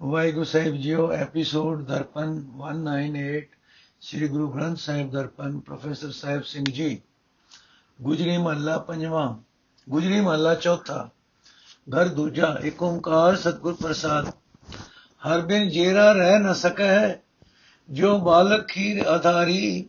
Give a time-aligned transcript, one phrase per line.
[0.00, 3.48] ਵਾਹਿਗੁਰੂ ਸਾਹਿਬ ਜੀਓ, episode Darpan 198
[4.00, 7.02] Sri Guru Granth Sahib Darpan, professor Sahib Singh ji.
[8.02, 9.38] Gujri ਮਹੱਲਾ ਪੰਜਵਾਂ,
[9.88, 11.10] ਗੁਜਰੀ ਮਹੱਲਾ ਚੌਥਾ।
[11.96, 14.28] ਘਰ ਦੂਜਾ ਏਕ ਓੰਕਾਰ ਸਤਿਗੁਰ ਪ੍ਰਸਾਦ।
[15.28, 17.14] ਹਰ ਬਿਨ ਜੇਰਾ ਰਹਿ ਨ ਸਕੈ
[17.90, 19.88] ਜੋ ਬਾਲਕ ਖੀਰ ਆਧਾਰੀ।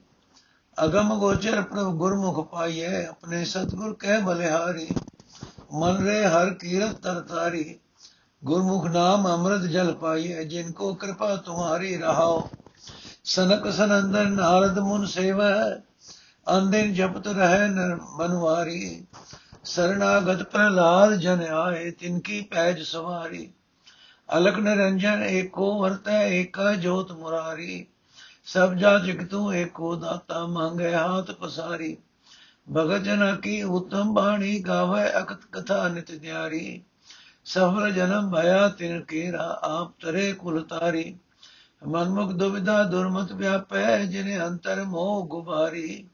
[0.85, 4.87] ਅਗਮ ਗੋਚਰ ਪ੍ਰਭ ਗੁਰਮੁਖ ਪਾਈਐ, ਆਪਣੇ ਸਤਿਗੁਰ ਕਹਿ ਬਲਿਹਾਰੀ।
[5.73, 7.79] ਮਨ ਰੇ ਹਰ ਕੀਰਤ ਤਰਤਾਰੀ
[8.45, 12.49] ਗੁਰਮੁਖ ਨਾਮ ਅੰਮ੍ਰਿਤ ਜਲ ਪਾਈਐ ਜਿਨ ਕੋ ਕਿਰਪਾ ਤੁਹਾਰੀ ਰਹਾਓ।
[13.23, 15.49] ਸਨਕ ਸਨੰਦਨ ਨਾਰਦ ਮੁਨ ਸੇਵਾ,
[16.57, 19.05] ਅੰਦਿਨ ਜਪਤ ਰਹਿ ਨਰ ਮਨਵਾਰੀ
[19.63, 23.51] ਸਰਣਾਗਤ ਪ੍ਰਹਲਾਦ ਜਨ ਆਏ, ਤਿਨ ਕੀ ਪੈਜ ਸਵਾਰੀ।
[24.37, 27.85] ਅਲਕ ਨਿਰੰਜਨ ਏਕੋ ਵਰਤੈ, ਏਕਾ ਜੋਤ ਮੁਰਾਰੀ।
[28.45, 31.97] ਸਭ ਜਾ ਜਗਤੂ ਏਕੋ ਦਾਤਾ ਮੰਗੇ ਹਾਥ ਪਸਾਰੀ।
[32.75, 36.83] ਭਗਤ ਜਨ ਕੀ ਉਤਮ ਬਾਣੀ ਗਾਵੇ ਅਕਤ ਕਥਾ ਨਿਤ ਨਿਆਰੀ।
[37.49, 41.17] ਸਫਲ ਜਨਮ ਭਇਆ ਤਿਨ ਕੀਰਾ ਆਪ ਤਰੇ ਕੁਲ ਤਾਰੀ।
[41.87, 46.07] ਮਨਮੁਖ ਦੁਬਿਧਾ ਦੁਰਮਤ ਵਿਆਪੈ, ਜਿਨੇ ਅੰਤਰ ਮੋਹ ਗੁਬਾਰੀ।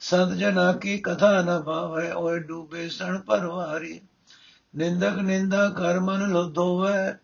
[0.00, 4.00] ਸੰਤ ਜਨਾ ਕੀ ਕਥਾ ਨ ਭਾਵੈ, ਓਏ ਡੂਬੇ ਸਣ ਪਰਵਾਰੀ।
[4.76, 7.18] ਨਿੰਦਕ ਨਿੰਦਾ ਕਰ ਮਨ ਲੋਧੋਵੈ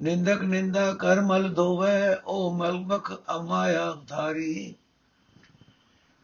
[0.00, 4.74] ਨਿੰਦਕ ਨਿੰਦਾ ਕਰ ਮਲ ਧੋਵੈ, ਓ ਮਲਬਖ ਅਮਾਇਆ ਧਾਰੀ।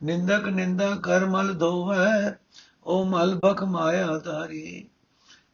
[0.04, 2.38] ਨਿੰਦਕ ਨਿੰਦਾ ਕਰ ਮਲ ਧੋਵੈ,
[2.86, 4.88] ਓ ਮਲਬਖ ਮਾਇਆ ਧਾਰੀ।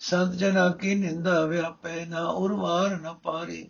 [0.00, 3.68] ਸੰਤ ਜਨਾ ਕੀ ਨਿੰਦਾ ਵਿਆਪੈ ਨਾ ਉਰਵਾਰ ਨ ਪਾਰੀ।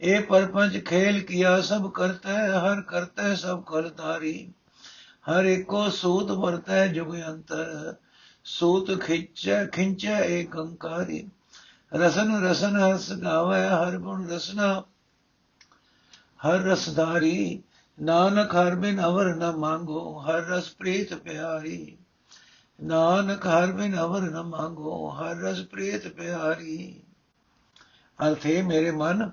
[0.00, 4.52] ਇਹ ਪਰਪੰਚ ਖੇਲ ਕੀਆ ਸਭ ਕਰਤਾ, ਹਰ ਕਰਤਾ ਸਭ ਕਰਤਾਰੀ
[5.30, 7.94] ਹਰ ਏਕੋ ਸੂਤ ਵਰਤੈ ਜੁਗ ਅੰਤਰ,
[8.44, 11.28] ਸੂਤ ਖਿੱਚੈ, ਖਿੰਚੈ ਏਕ ਅੰਕਾਰੀ।
[11.94, 14.82] ਰਸਨ ਰਸਨ ਹਸ ਗਾਵੇ, ਹਰ ਗੁਣ ਰਸਨਾ
[16.46, 17.62] ਹਰ ਰਸਦਾਰੀ
[18.02, 21.98] ਨਾਨਕ ਹਰ ਬਿਨ ਅਵਰ ਨ ਮੰਗੋ, ਹਰ ਰਸ ਪ੍ਰੀਤ ਪਿਆਰੀ।
[22.82, 27.02] ਨਾਨਕ ਹਰ ਬਿਨ ਅਵਰ ਨ ਮੰਗੋ, ਹਰ ਰਸ ਪ੍ਰੀਤ ਪਿਆਰੀ।
[28.28, 29.30] ਅਰਥੇ ਮੇਰੇ ਮਨ,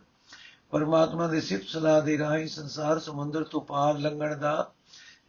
[0.72, 4.72] ਪਰਮਾਤਮਾ ਦੇ ਸਿਫਤ ਸਲਾਹ ਦੇ ਰਾਹੀਂ ਸੰਸਾਰ ਸਮੁੰਦਰ ਤੋਂ ਪਾਰ ਲੰਘਣ ਦਾ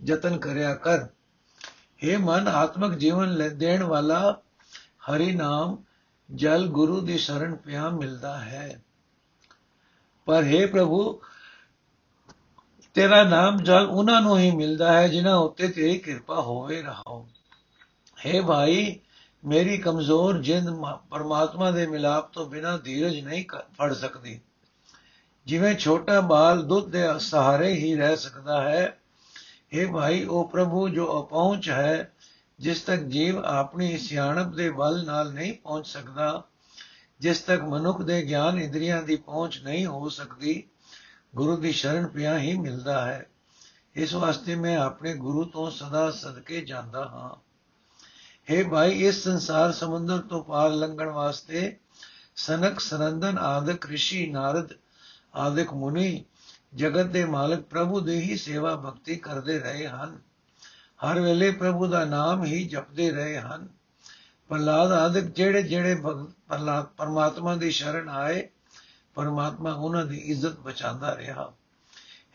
[0.05, 1.07] ਯਤਨ ਕਰਿਆ ਕਰ।
[2.05, 4.41] हे ਮਨ, ਆਤਮਿਕ ਜੀਵਨ ਲੈ, ਦੇਣ ਵਾਲਾ
[5.11, 5.85] ਹਰੀ ਨਾਮ,
[6.35, 8.83] ਜਲ ਗੁਰੂ ਦੀ ਸ਼ਰਨ ਪਿਆ ਮਿਲਦਾ ਹੈ।
[10.25, 11.21] ਪਰ हे ਪ੍ਰਭੂ,
[12.95, 17.29] ਤੇਰਾ ਨਾਮ ਜਲ ਉਹਨਾਂ ਨੂੰ ਹੀ ਮਿਲਦਾ ਹੈ ਜਿਨ੍ਹਾਂ ਉੱਤੇ ਤੇਰੀ ਕਿਰਪਾ ਹੋਵੇ ਰਹਾਓ
[18.27, 19.01] ਹੈ ਭਾਈ,
[19.45, 20.71] ਮੇਰੀ ਕਮਜ਼ੋਰ ਜਿੰਦ
[21.11, 23.45] ਪਰਮਾਤਮਾ ਦੇ ਮਿਲਾਪ ਤੋਂ ਬਿਨਾ ਧੀਰਜ ਨਹੀਂ
[23.79, 24.41] ਫੜ ਸਕਦੀ।
[25.47, 28.97] ਜਿਵੇਂ ਛੋਟਾ ਬਾਲ ਦੁੱਧ ਦੇ ਸਹਾਰੇ ਹੀ ਰਹਿ ਸਕਦਾ ਹੈ
[29.73, 32.13] ਇਹ ਭਾਈ, ਉਹ ਪ੍ਰਭੂ ਜੋ ਅਪਹੁੰਚ ਹੈ,
[32.61, 36.45] ਜਿਸ ਤੱਕ ਜੀਵ ਆਪਣੀ ਸਿਆਣਪ ਦੇ ਬਲ ਨਾਲ ਨਹੀਂ ਪਹੁੰਚ ਸਕਦਾ,
[37.21, 40.65] ਜਿਸ ਤੱਕ ਮਨੁੱਖ ਦੇ ਗਿਆਨ ਇੰਦਰੀਆਂ ਦੀ ਪਹੁੰਚ ਨਹੀਂ ਹੋ ਸਕਦੀ,
[41.35, 43.27] ਗੁਰੂ ਦੀ ਸ਼ਰਨ ਪਿਆ ਹੀ ਮਿਲਦਾ ਹੈ।
[43.95, 47.50] ਇਸ ਵਾਸਤੇ ਮੈਂ ਆਪਣੇ ਗੁਰੂ ਤੋਂ ਸਦਾ ਸਦਕੇ ਜਾਂਦਾ ਹਾਂ।
[48.48, 51.78] हे ਭਾਈ ਇਸ ਸੰਸਾਰ ਸਮੁੰਦਰ ਤੋਂ ਪਾਰ ਲੰਘਣ ਵਾਸਤੇ
[52.36, 54.74] ਸਨਕ ਸਰੰਦਨ ਆਦਿਕ ઋષਿ ਨਾਰਦ
[55.36, 56.24] ਆਦਿਕ ਮੁਨੀ
[56.76, 60.18] ਜਗਤ ਦੇ ਮਾਲਕ ਪ੍ਰਭੂ ਦੇ ਹੀ ਸੇਵਾ ਭਗਤੀ ਕਰਦੇ ਰਹੇ ਹਨ
[61.00, 63.68] ਹਰ ਵੇਲੇ ਪ੍ਰਭੂ ਦਾ ਨਾਮ ਹੀ ਜਪਦੇ ਰਹੇ ਹਨ
[64.50, 68.48] ਪ੍ਰਲਾਦ ਆਦਿਕ ਜਿਹੜੇ ਜਿਹੜੇ ਪ੍ਰਲਾਦ ਪਰਮਾਤਮਾ ਦੀ ਸ਼ਰਨ ਆਏ
[69.16, 71.52] ਪਰਮਾਤਮਾ ਉਹਨਾਂ ਦੀ ਇੱਜ਼ਤ ਬਚਾਉਂਦਾ ਰਿਹਾ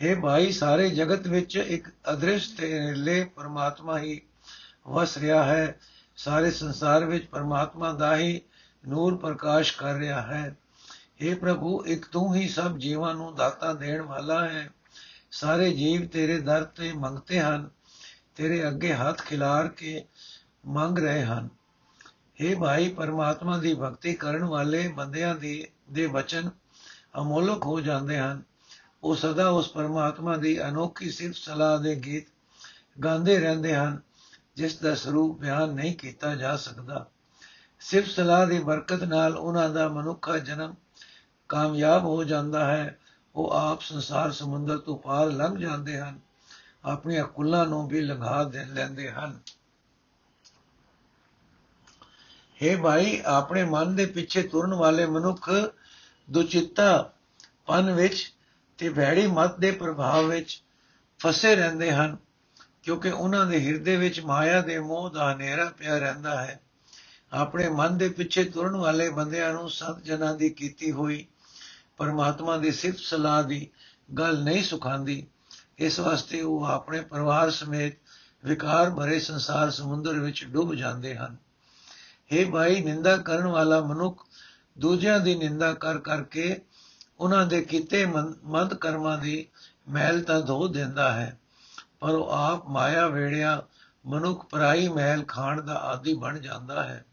[0.01, 4.21] हे ਭਾਈ ਸਾਰੇ ਜਗਤ ਵਿੱਚ ਇੱਕ ਅਦ੍ਰਿਸ਼ ਤੇ ਨਿਰਲੇ ਪਰਮਾਤਮਾ ਹੀ
[4.87, 5.79] ਵਸ ਰਿਹਾ ਹੈ
[6.16, 8.42] ਸਾਰੇ ਸੰਸਾਰ ਵਿੱਚ ਪਰਮਾਤਮਾ ਦਾ ਹੀ
[8.88, 10.58] ਨੂਰ ਪ੍ਰਕਾਸ਼ ਕਰ ਰਿਹਾ ਹੈ।
[11.24, 14.70] हे ਪ੍ਰਭੂ, ਇੱਕ ਤੂੰ ਹੀ ਸਭ ਜੀਵਾਂ ਨੂੰ ਦਾਤਾ ਦੇਣ ਵਾਲਾ ਹੈ।
[15.32, 17.70] ਸਾਰੇ ਜੀਵ ਤੇਰੇ ਦਰ ਤੇ ਮੰਗਤੇ ਹਨ,
[18.36, 20.06] ਤੇਰੇ ਅੱਗੇ ਹੱਥ ਖਿਲਾਰ ਕੇ
[20.66, 21.50] ਮੰਗ ਰਹੇ ਹਨ।
[22.44, 26.50] हे ਭਾਈ, ਪਰਮਾਤਮਾ ਦੀ ਭਗਤੀ ਕਰਨ ਵਾਲੇ ਬੰਦਿਆਂ ਦੀ, ਦੇ ਵਚਨ
[27.18, 28.42] ਅਮੋਲਕ ਹੋ ਜਾਂਦੇ ਹਨ।
[29.04, 32.26] ਉਹ ਸਦਾ ਉਸ ਪਰਮਾਤਮਾ ਦੀ ਅਨੋਖੀ ਸਿਫਤ ਸਲਾਹ ਦੇ ਗੀਤ
[33.04, 34.02] ਗਾਉਂਦੇ ਰਹਿੰਦੇ ਹਨ।
[34.56, 37.06] ਜਿਸ ਦਾ ਸਰੂਪ ਬਿਆਨ ਨਹੀਂ ਕੀਤਾ ਜਾ ਸਕਦਾ।
[37.80, 40.76] ਸਿਰਫ ਸਲਾਹ ਦੀ ਬਰਕਤ ਨਾਲ ਉਹਨਾਂ ਦਾ ਮਨੁੱਖਾ ਜਨਮ
[41.50, 43.00] ਕਾਮਯਾਬ ਹੋ ਜਾਂਦਾ ਹੈ।
[43.36, 46.20] ਉਹ ਆਪ ਸੰਸਾਰ ਸਮੁੰਦਰ ਤੋਂ ਪਾਰ ਲੰਘ ਜਾਂਦੇ ਹਨ।
[46.86, 49.40] ਆਪਣੀਆਂ ਕੁੱਲਾਂ ਨੂੰ ਵੀ ਲੰਘਾ ਦੇ ਲੈਂਦੇ ਹਨ।
[52.64, 55.50] हे ਭਾਈ, ਆਪਣੇ ਮਨ ਦੇ ਪਿੱਛੇ ਤੁਰਨ ਵਾਲੇ ਮਨੁੱਖ
[56.30, 57.12] ਦੁਚਿੱਤਾ
[57.66, 58.34] ਪਨ ਵਿੱਚ
[58.78, 60.64] ਤੇ ਭੈੜੀ ਮਤ ਦੇ ਪ੍ਰਭਾਵ ਵਿੱਚ
[61.20, 62.18] ਫਸੇ ਰਹਿੰਦੇ ਹਨ।
[62.86, 66.60] ਕਿਉਂਕਿ ਉਹਨਾਂ ਦੇ ਹਿਰਦੇ ਵਿੱਚ ਮਾਇਆ ਦੇ ਮੋਹ ਦਾ ਹਨੇਰਾ ਪਿਆ ਰਹਿੰਦਾ ਹੈ।
[67.34, 71.26] ਆਪਣੇ ਮਨ ਦੇ ਪਿੱਛੇ ਤੁਰਨ ਵਾਲੇ ਬੰਦਿਆਂ ਨੂੰ ਸੰਤ ਜਨਾਂ ਦੀ ਕੀਤੀ ਹੋਈ
[71.98, 73.68] ਪਰਮਾਤਮਾ ਦੀ ਸਿਫਤ ਸਲਾਹ ਦੀ
[74.18, 75.28] ਗੱਲ ਨਹੀਂ ਸੁਖਾਂਦੀ।
[75.78, 77.94] ਇਸ ਵਾਸਤੇ ਉਹ ਆਪਣੇ ਪਰਿਵਾਰ ਸਮੇਤ
[78.46, 81.38] ਵਿਕਾਰ ਭਰੇ ਸੰਸਾਰ ਸਮੁੰਦਰ ਵਿੱਚ ਡੁੱਬ ਜਾਂਦੇ ਹਨ।
[82.32, 84.26] हे ਭਾਈ, ਨਿੰਦਾ ਕਰਨ ਵਾਲਾ ਮਨੁੱਖ
[84.78, 86.62] ਦੂਜਿਆਂ ਦੀ ਨਿੰਦਾ ਕਰ ਕਰਕੇ
[87.20, 88.06] ਉਹਨਾਂ ਦੇ ਕੀਤੇ
[88.44, 89.48] ਮੰਦ ਕਰਮਾਂ ਦੀ
[89.90, 91.40] ਮਹਿਲ ਤਾਂ ਧੋ ਦਿੰਦਾ ਹੈ।
[92.06, 93.64] ਪਰ ਉਹ ਆਪ ਮਾਇਆ ਵੇੜਿਆ
[94.06, 97.06] ਮਨੁੱਖ ਪਰਾਈ ਮਹਿਲ ਖਾਣ ਦਾ ਆਦੀ ਬਣ ਜਾਂਦਾ ਹੈ।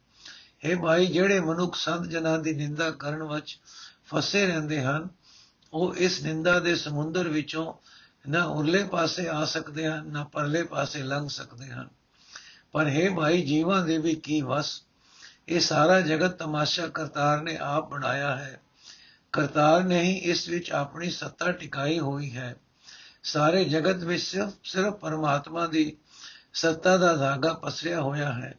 [0.65, 3.61] ਇਹ ਭਾਈ, ਜਿਹੜੇ ਮਨੁੱਖ ਸੰਤ ਜਨਾਂ ਦੀ ਨਿੰਦਾ ਕਰਨ ਵਿੱਚ
[4.07, 5.09] ਫਸੇ ਰਹਿੰਦੇ ਹਨ,
[5.73, 7.75] ਉਹ ਇਸ ਨਿੰਦਾ ਦੇ ਸਮੁੰਦਰ ਵਿੱਚੋਂ
[8.29, 11.89] ਨਾ ਉਰਲੇ ਪਾਸੇ ਆ ਸਕਦੇ ਹਨ, ਨਾ ਪਰਲੇ ਪਾਸੇ ਲੰਘ ਸਕਦੇ ਹਨ।
[12.73, 14.83] ਪਰ ਹੈ ਭਾਈ, ਜੀਵਾਂ ਦੇ ਵੀ ਕੀ ਵਸ?
[15.49, 18.61] ਇਹ ਸਾਰਾ ਜਗਤ ਤਮਾਸ਼ਾ ਕਰਤਾਰ ਨੇ ਆਪ ਬਣਾਇਆ ਹੈ।
[19.33, 22.57] ਕਰਤਾਰ ਨੇ ਹੀ ਇਸ ਵਿੱਚ ਆਪਣੀ ਸੱਤਾ ਟਿਕਾਈ ਹੋਈ ਹੈ।
[23.23, 25.97] ਸਾਰੇ ਜਗਤ ਵਿੱਚ ਸਿਰਫ ਸਿਰਫ ਪਰਮਾਤਮਾ ਦੀ
[26.55, 28.59] ਸੱਤਾ ਦਾ ਧਾਗਾ ਪਸਰਿਆ ਹੋਇਆ ਹੈ।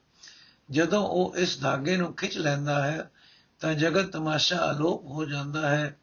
[0.71, 3.11] ਜਦੋਂ ਉਹ ਇਸ ਧਾਗੇ ਨੂੰ ਖਿੱਚ ਲੈਂਦਾ ਹੈ,
[3.59, 5.97] ਤਾਂ ਜਗਤ ਤਮਾਸ਼ਾ ਅਲੋਪ ਹੋ ਜਾਂਦਾ ਹੈ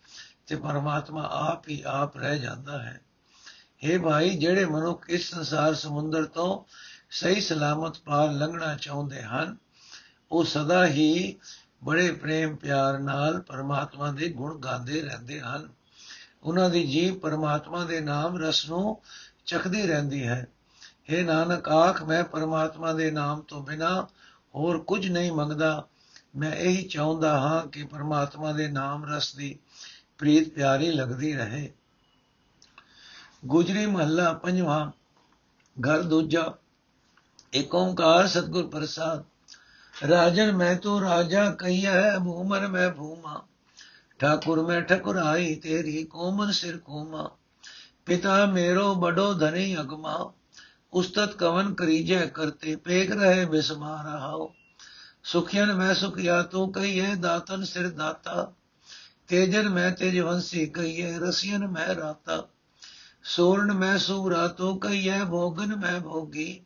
[0.46, 3.00] ਤੇ ਪਰਮਾਤਮਾ ਆਪ ਹੀ ਆਪ ਰਹਿ ਜਾਂਦਾ ਹੈ।
[3.86, 6.72] हे ਭਾਈ, ਜਿਹੜੇ ਮਨੁੱਖ ਇਸ ਸੰਸਾਰ ਸਮੁੰਦਰ ਤੋਂ
[7.10, 9.56] ਸਹੀ ਸਲਾਮਤ ਪਾਰ ਲੰਘਣਾ ਚਾਹੁੰਦੇ ਹਨ,
[10.30, 11.36] ਉਹ ਸਦਾ ਹੀ
[11.84, 15.68] ਬੜੇ ਪ੍ਰੇਮ ਪਿਆਰ ਨਾਲ ਪਰਮਾਤਮਾ ਦੇ ਗੁਣ ਗਾਉਂਦੇ ਰਹਿੰਦੇ ਹਨ।
[16.42, 19.00] ਉਹਨਾਂ ਦੀ ਜੀਵ ਪਰਮਾਤਮਾ ਦੇ ਨਾਮ ਰਸ ਨੂੰ
[19.46, 20.46] ਚਖਦੀ ਰਹਿੰਦੀ ਹੈ।
[21.12, 24.08] हे ਨਾਨਕ, ਆਖ, ਮੈਂ ਪਰਮਾਤਮਾ ਦੇ ਨਾਮ ਤੋਂ ਬਿਨਾ
[24.54, 25.86] ਹੋਰ ਕੁਝ ਨਹੀਂ ਮੰਗਦਾ।
[26.36, 29.58] ਮੈਂ ਇਹੀ ਚਾਹੁੰਦਾ ਹਾਂ ਕਿ ਪਰਮਾਤਮਾ ਦੇ ਨਾਮ ਰਸ ਦੀ
[30.18, 31.72] ਪ੍ਰੀਤ ਪਿਆਰੀ ਲੱਗਦੀ ਰਹੇ।
[33.46, 34.90] ਗੁਜਰੀ ਮਹੱਲਾ ਪੰਜਵਾਂ
[35.88, 36.54] ਘਰ ਦੂਜਾ
[37.54, 39.24] ਏਕ ਓੰਕਾਰ ਸਤਗੁਰ ਪ੍ਰਸਾਦ।
[40.08, 43.44] ਰਾਜਨ, ਮੈਂ ਤੂੰ ਰਾਜਾ ਕਹੀਐ ਭੂਮਰ ਮੈਂ ਭੂਮਾ।
[44.20, 47.28] ਠਾਕੁਰ ਮੈਂ ਠਕੁਰਾਈ ਤੇਰੀ ਕੋਮਨ ਸਿਰ ਕੋਮਾ
[48.06, 50.32] ਪਿਤਾ ਮੇਰੋ ਬੜੋ ਧਨੀ ਅਗਮਾ
[50.92, 54.52] ਉਸਤਤ ਕਵਨ ਕਰੀਜੈ ਕਰਤੇ ਪੇਗ ਰਹੇ ਬਿਸਮਾ ਰਹਾਓ
[55.24, 58.52] ਸੁਖਿਆਨ ਮੈਂ ਸੁਖਿਆ ਤੂੰ ਕਹੀਏ ਦਾਤਨ ਸਿਰ ਦਾਤਾ
[59.28, 62.46] ਤੇਜਨ ਮੈਂ ਤੇਜਵੰਸੀ ਕਹੀਏ ਰਸੀਨ ਮੈਂ ਰਾਤਾ
[63.24, 66.60] ਸੋਰਨ ਮੈਂ ਸੂਰਾ ਤੂੰ ਕਹੀਏ ਭੋਗਨ ਮੈਂ ਭੋਗੀ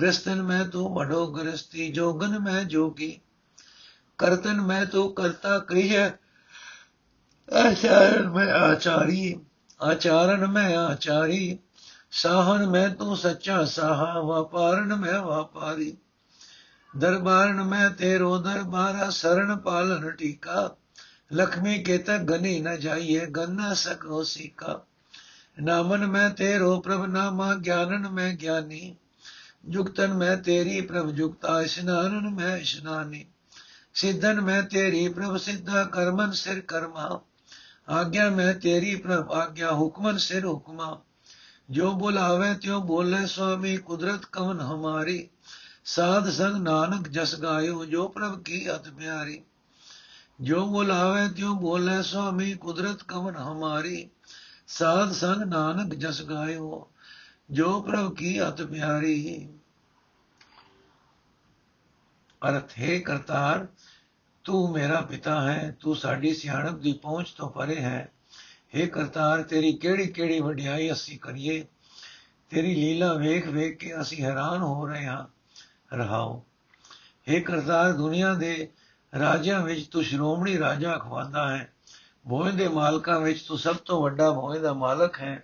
[0.00, 3.18] ਗ੍ਰਸਤਨ ਮੈਂ ਤੂੰ ਬੜੋ ਗ੍ਰਸਤੀ ਜੋਗਨ ਮੈਂ ਜੋਗੀ
[4.18, 6.10] ਕਰਤਨ ਮੈਂ ਤੂੰ ਕਰਤਾ ਕਹੀਏ
[7.50, 9.40] ਆਚਾਰਨ ਮੈਂ ਆਚਾਰੀ,
[9.82, 11.58] ਆਚਾਰਨ ਮੈਂ ਆਚਾਰੀ,
[12.10, 15.96] ਸਾਹਨ ਮੈਂ ਤੂੰ ਸੱਚਾ ਸਾਹਾ, ਵਪਾਰਨ ਮੈਂ ਵਪਾਰੀ।
[16.96, 20.76] ਦਰਬਾਰਨ ਮੈਂ ਤੇਰੋ ਦਰਬਾਰਾ ਸਰਣ ਪਾਲਨ ਟੀਕਾ।
[21.32, 24.80] ਲక్ష్ਮੀ ਕੇ ਤਕ ਗਨੀ ਨ ਜਾਈਏ, ਗੰਨਾ ਸਕੋ ਸੀਕਾ।
[25.62, 28.96] ਨਾਮਨ ਮੈਂ ਤੇਰੋ ਪ੍ਰਭ ਨਾਮਾ, ਗਿਆਨਨ ਮੈਂ ਗਿਆਨੀ।
[29.68, 33.26] ਜੁਗਤਨ ਮੈਂ ਤੇਰੀ ਪ੍ਰਭ ਜੁਗਤਾ, ਇਸ਼ਨਾਨਨ ਮੈਂ ਇਸ਼ਨਾਨੀ।
[33.94, 37.20] ਸਿੱਧਨ ਮੈਂ ਤੇਰੀ ਪ੍ਰਭ ਸਿੱਧਾ, ਕਰਮਨ ਸਿਰ ਕਰਮਾ।
[37.88, 41.02] ਆਗਿਆ ਮੈਂ ਤੇਰੀ ਪ੍ਰਭ ਆਗਿਆ ਹੁਕਮਨ ਸਿਰ ਹੁਕਮਾ।
[41.70, 45.28] ਜੋ ਬੁਲਾਵੇ ਤਿਉ ਬੋਲੇ ਸੁਆਮੀ, ਕੁਦਰਤ ਕਵਨ ਹਮਾਰੀ।
[45.84, 49.42] ਸਾਧ ਸੰਗ ਨਾਨਕ ਜਸ ਗਾਇਓ, ਜੋ ਪ੍ਰਭ ਕੀ ਅਤ ਪਿਆਰੀ।
[50.40, 54.10] ਜੋ ਬੁਲਾਵੇ ਤਿਉ ਬੋਲੇ ਸੁਆਮੀ, ਕੁਦਰਤ ਕਵਨ ਹਮਾਰੀ।
[54.66, 56.90] ਸਾਧ ਸੰਗ ਨਾਨਕ ਜਸ ਗਾਇਓ,
[57.50, 59.48] ਜੋ ਪ੍ਰਭ ਕੀ ਅਤ ਪਿਆਰੀ।
[62.48, 63.66] ਅਰਥ ਹੈ ਕਰਤਾਰ
[64.45, 68.09] ਤੂੰ ਮੇਰਾ ਪਿਤਾ ਹੈ ਤੂੰ ਸਾਡੀ ਸਿਆਣਪ ਦੀ ਪਹੁੰਚ ਤੋਂ ਪਰੇ ਹੈ
[68.75, 71.63] हे ਕਰਤਾਰ ਤੇਰੀ ਕਿਹੜੀ ਕਿਹੜੀ ਵਡਿਆਈ ਅਸੀਂ ਕਰੀਏ
[72.51, 75.25] ਤੇਰੀ ਲੀਲਾ ਵੇਖ ਵੇਖ ਕੇ ਅਸੀਂ ਹੈਰਾਨ ਹੋ ਰਹੇ ਹਾਂ
[75.93, 76.43] ਰਹਾਓ
[77.27, 78.67] हे ਕਰਤਾਰ ਦੁਨੀਆ ਦੇ
[79.13, 81.67] ਰਾਜਿਆਂ ਵਿੱਚ ਤੂੰ ਸ਼੍ਰੋਮਣੀ ਰਾਜਾ ਖਵਾਂਦਾ ਹੈ
[82.25, 85.35] ਭੋਏ ਦੇ ਮਾਲਕਾਂ ਵਿੱਚ ਤੂੰ ਸਭ ਤੋਂ ਵੱਡਾ ਭੋਏ ਦਾ ਮਾਲਕ ਹੈ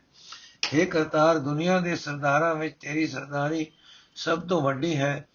[0.67, 3.65] हे ਕਰਤਾਰ ਦੁਨੀਆ ਦੇ ਸਰਦਾਰਾਂ ਵਿੱਚ ਤੇਰੀ ਸਰਦਾਰੀ
[4.15, 5.27] ਸਭ ਤੋਂ ਵੱਡੀ ਹੈ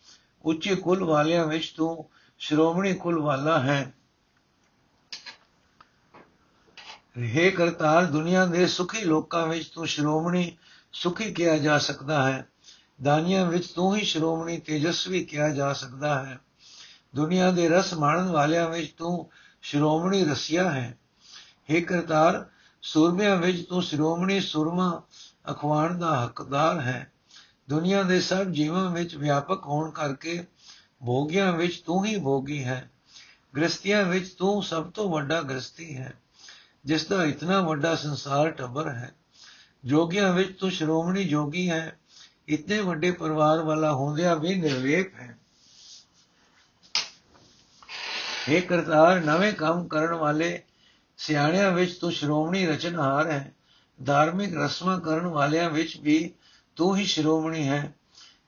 [0.44, 2.08] ਉੱਚੇ ਕੁਲ ਵਾਲਿਆਂ ਵਿੱਚ ਤੂੰ
[2.43, 3.93] ਸ਼੍ਰੋਮਣੀ ਕੁਲ ਵਾਲਾ ਹੈ।
[7.17, 10.57] हे ਕਰਤਾਰ, ਦੁਨੀਆ ਦੇ ਸੁਖੀ ਲੋਕਾਂ ਵਿੱਚ ਤੂੰ ਸ਼੍ਰੋਮਣੀ
[10.93, 12.47] ਸੁਖੀ ਕਿਹਾ ਜਾ ਸਕਦਾ ਹੈ।
[13.03, 16.39] ਦਾਨੀਆਂ ਵਿੱਚ ਤੂੰ ਹੀ ਸ਼੍ਰੋਮਣੀ ਤੇਜਸਵੀ ਕਿਹਾ ਜਾ ਸਕਦਾ ਹੈ।
[17.15, 19.29] ਦੁਨੀਆ ਦੇ ਰਸ ਮਾਣਨ ਵਾਲਿਆਂ ਵਿੱਚ ਤੂੰ
[19.61, 20.97] ਸ਼੍ਰੋਮਣੀ ਰਸੀਆ ਹੈ।
[21.73, 22.45] हे ਕਰਤਾਰ,
[22.81, 25.03] ਸੁਰਮਿਆਂ ਵਿੱਚ ਤੂੰ ਸ਼੍ਰੋਮਣੀ ਸੁਰਮਾ
[25.51, 27.11] ਅਖਵਾਣ ਦਾ ਹੱਕਦਾਰ ਹੈ।
[27.69, 30.45] ਦੁਨੀਆ ਦੇ ਸਭ ਜੀਵਾਂ ਵਿੱਚ ਵਿਆਪਕ ਹੋਣ ਕਰਕੇ
[31.05, 32.89] ਭੋਗੀਆਂ ਵਿੱਚ ਤੂੰ ਹੀ ਭੋਗੀ ਹੈ,
[33.55, 36.13] ਗ੍ਰਸਤੀਆਂ ਵਿੱਚ ਤੂੰ ਸਭ ਤੋਂ ਵੱਡਾ ਗ੍ਰਸਤੀ ਹੈ,
[36.85, 39.11] ਜਿਸ ਦਾ ਇਤਨਾ ਵੱਡਾ ਸੰਸਾਰ ਟੱਬਰ ਹੈ।
[39.85, 41.97] ਜੋਗੀਆਂ ਵਿੱਚ ਤੂੰ ਸ਼੍ਰੋਮਣੀ ਜੋਗੀ ਹੈ,
[42.47, 45.37] ਇਤਨੇ ਵੱਡੇ ਪਰਿਵਾਰ ਵਾਲਾ ਹੁੰਦਿਆਂ ਵੀ ਨਿਰਵੇਕ ਹੈ।
[48.49, 50.61] हे ਕਰਤਾਰ, ਨਵੇਂ ਕੰਮ ਕਰਨ ਵਾਲੇ
[51.17, 53.53] ਸਿਆਣਿਆਂ ਵਿੱਚ ਤੂੰ ਸ਼੍ਰੋਮਣੀ ਰਚਨਹਾਰ ਹੈ,
[54.03, 56.33] ਧਾਰਮਿਕ ਰਸਮਾਂ ਕਰਨ ਵਾਲਿਆਂ ਵਿੱਚ ਵੀ
[56.75, 57.93] ਤੂੰ ਹੀ ਸ਼੍ਰੋਮਣੀ ਹੈ।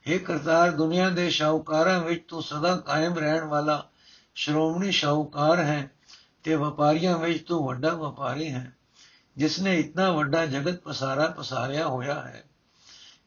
[0.06, 3.82] हे ਕਰਤਾਰ ਦੁਨੀਆ ਦੇ ਸ਼ਾਹੂਕਾਰਾਂ ਵਿੱਚ ਤੂੰ ਸਦਾ ਕਾਇਮ ਰਹਿਣ ਵਾਲਾ
[4.34, 5.90] ਸ਼੍ਰੋਮਣੀ ਸ਼ਾਹੂਕਾਰ ਹੈ
[6.44, 8.70] ਤੇ ਵਪਾਰੀਆਂ ਵਿੱਚ ਤੂੰ ਵੱਡਾ ਵਪਾਰੀ ਹੈ
[9.36, 12.42] ਜਿਸ ਨੇ ਇਤਨਾ ਵੱਡਾ ਜਗਤ ਪਸਾਰਾ ਪਸਾਰਿਆ ਹੋਇਆ ਹੈ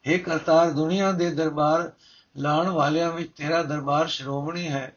[0.04, 1.90] हे ਕਰਤਾਰ ਦੁਨੀਆ ਦੇ ਦਰਬਾਰ
[2.36, 4.92] ਲਾਣ ਵਾਲਿਆਂ ਵਿੱਚ ਤੇਰਾ ਦਰਬਾਰ ਸ਼੍ਰੋਮਣੀ ਹੈ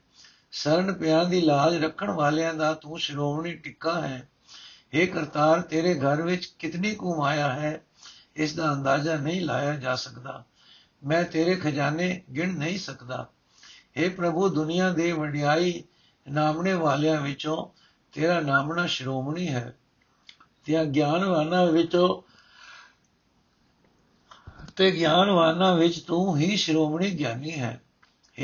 [0.51, 4.27] ਸਰਨ ਪਿਆਂ ਦੀ ਲਾਜ ਰੱਖਣ ਵਾਲਿਆਂ ਦਾ ਤੂੰ ਸ਼੍ਰੋਮਣੀ ਟਿੱਕਾ ਹੈ
[4.95, 7.79] हे ਕਰਤਾਰ ਤੇਰੇ ਘਰ ਵਿੱਚ ਕਿਤਨੀ ਕੁ ਮਾਇਆ ਹੈ
[8.35, 10.43] ਇਸ ਦਾ ਅੰਦਾਜ਼ਾ ਨਹੀਂ ਲਾਇਆ ਜਾ ਸਕਦਾ
[11.04, 13.28] ਮੈਂ ਤੇਰੇ ਖਜ਼ਾਨੇ ਗਿਣ ਨਹੀਂ ਸਕਦਾ।
[14.02, 15.84] हे ਪ੍ਰਭੂ, ਦੁਨੀਆ ਦੇ ਵਡਿਆਈ
[16.30, 17.82] ਨਾਮਣੇ ਵਾਲਿਆਂ ਵਿੱਚੋਂ
[18.12, 19.76] ਤੇਰਾ ਨਾਮਣਾ ਸ਼੍ਰੋਮਣੀ ਹੈ।
[20.64, 22.22] ਤੇ ਗਿਆਨਵਾਨਾਂ ਵਿੱਚੋਂ
[24.76, 27.82] ਤੇ ਗਿਆਨਵਾਨਾਂ ਵਿੱਚ ਤੂੰ ਹੀ ਸ਼੍ਰੋਮਣੀ ਗਿਆਨੀ ਹੈ।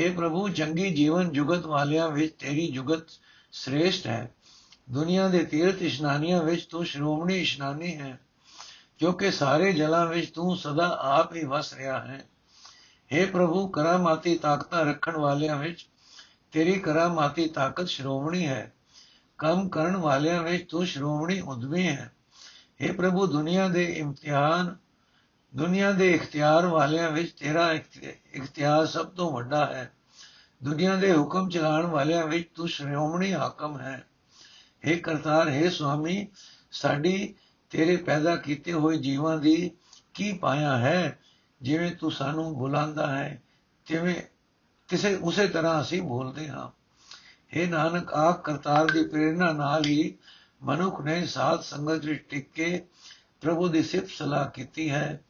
[0.01, 3.03] हे ਪ੍ਰਭੂ ਚੰਗੀ ਜੀਵਨ ਜੁਗਤ ਵਾਲਿਆਂ ਵਿੱਚ ਤੇਰੀ ਜੁਗਤ
[3.51, 4.35] ਸ੍ਰੇਸ਼ਟ ਹੈ।
[4.91, 8.19] ਦੁਨੀਆ ਦੇ ਤੀਰਥ ਇਸ਼ਨਾਨੀਆਂ ਵਿੱਚ ਤੂੰ ਸ਼੍ਰੋਮਣੀ ਇਸ਼ਨਾਨੀ ਹੈ
[8.97, 12.25] ਕਿਉਂਕਿ ਸਾਰੇ ਜਲਾਂ ਵਿੱਚ ਤੂੰ ਸਦਾ ਆਪ ਹੀ ਵਸ ਰਿਹਾ ਹੈ।
[13.10, 15.86] हे ਪ੍ਰਭੂ ਕਰਾਮਾਤੀ ਤਾਕਤਾਂ ਰੱਖਣ ਵਾਲਿਆਂ ਵਿੱਚ
[16.52, 18.72] ਤੇਰੀ ਕਰਾਮਾਤੀ ਤਾਕਤ ਸ਼੍ਰੋਮਣੀ ਹੈ
[19.38, 22.10] ਕੰਮ ਕਰਨ ਵਾਲਿਆਂ ਵਿੱਚ ਤੂੰ ਸ਼੍ਰੋਮਣੀ ਉਦਮੀ ਹੈ
[22.80, 24.74] हे ਪ੍ਰਭੂ ਦੁਨੀਆ ਦੇ ਇਮਤਿਹਾਨ
[25.52, 29.90] ਦੁਨੀਆ ਦੇ ਇਖਤਿਆਰ ਵਾਲਿਆਂ ਵਿੱਚ ਤੇਰਾ ਇਖਤਿਆਰ ਸਭ ਤੋਂ ਵੱਡਾ ਹੈ
[30.60, 33.96] ਦੁਨੀਆ ਦੇ ਹੁਕਮ ਚਲਾਉਣ ਵਾਲਿਆਂ ਵਿੱਚ ਤੂੰ ਸ਼੍ਰੋਮਣੀ ਹਾਕਮ ਹੈ
[34.84, 36.26] हे ਕਰਤਾਰ हे ਸੁਆਮੀ
[36.72, 37.34] ਸਾਡੀ
[37.72, 39.70] ਤੇਰੇ ਪੈਦਾ ਕੀਤੇ ਹੋਏ ਜੀਵਾਂ ਦੀ
[40.14, 41.18] ਕੀ ਪਾਇਆ ਹੈ
[41.61, 43.41] ਜਿਵੇਂ ਤੂੰ ਸਾਨੂੰ ਬੁਲਾਉਂਦਾ ਹੈ
[43.85, 44.15] ਤਿਵੇਂ
[44.87, 46.69] ਕਿਸੇ, ਉਸੇ ਤਰ੍ਹਾਂ ਅਸੀਂ ਬੋਲਦੇ ਹਾਂ।
[47.57, 50.17] हे ਨਾਨਕ ਆਖ ਕਰਤਾਰ ਦੀ ਪ੍ਰੇਰਣਾ ਨਾਲ ਹੀ
[50.63, 52.85] ਮਨੁੱਖ ਨੇ ਸਾਧ ਸੰਗਤ ਵਿੱਚ ਟਿਕ ਕੇ
[53.41, 55.23] ਪ੍ਰਭੂ ਦੀ ਸਿਫਤ ਸਲਾਹ ਕੀਤੀ ਹੈ।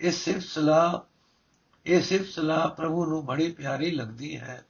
[0.00, 0.98] ਇਹ ਸਿਫਤ ਸਲਾਹ,
[1.86, 4.64] ਇਹ ਸਿਫਤ ਸਲਾਹ ਪ੍ਰਭੂ ਨੂੰ ਬੜੀ ਪਿਆਰੀ ਲੱਗਦੀ ਹੈ।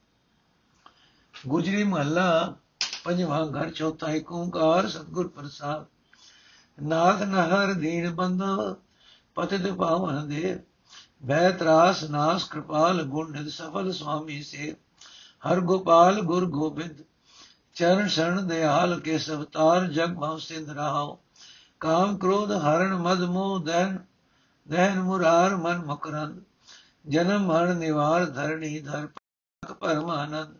[1.47, 2.55] ਗੁਜਰੀ ਮਹੱਲਾ,
[3.03, 5.85] ਪੰਜਵਾਂ ਘਰ, ਚੌਥਾ ਏਕ ਓੰਕਾਰ, ਸਤਗੁਰ ਪ੍ਰਸਾਦ।
[6.83, 8.77] ਨਾਥ ਨਹਰ, ਦੀਨ ਬੰਦੋ,
[9.35, 10.59] ਪਤਿਤ ਪਾਵਨ ਦੇ
[11.23, 14.75] ਬੈ ਤਰਾਸ ਨਾਸ ਕਿਰਪਾਲ ਗੁਣ ਨਿਦ ਸਫਲ ਸੁਆਮੀ ਸੇ।
[15.43, 17.03] ਹਰ ਗੋਪਾਲ ਗੁਰ ਗੋਬਿੰਦ,
[17.75, 21.19] ਚਰਨ ਸ਼ਰਨ ਦਿਆਲ ਕੇ ਸਵਤਾਰ ਜਗ ਭਵ ਸਿੰਧ ਰਹਾਓ
[21.79, 23.97] ਕਾਮ ਕ੍ਰੋਧ ਹਰਨ ਮਦ ਮੋਹ ਦਹਨ
[24.67, 26.41] ਦਹਨ ਮੁਰਾਰ ਮਨ ਮਕਰੰਦ।
[27.07, 29.07] ਜਨਮ ਮਰਨ ਨਿਵਾਰ ਧਰਣੀ ਧਰ
[29.79, 30.55] ਪਰਮਾਨੰਦ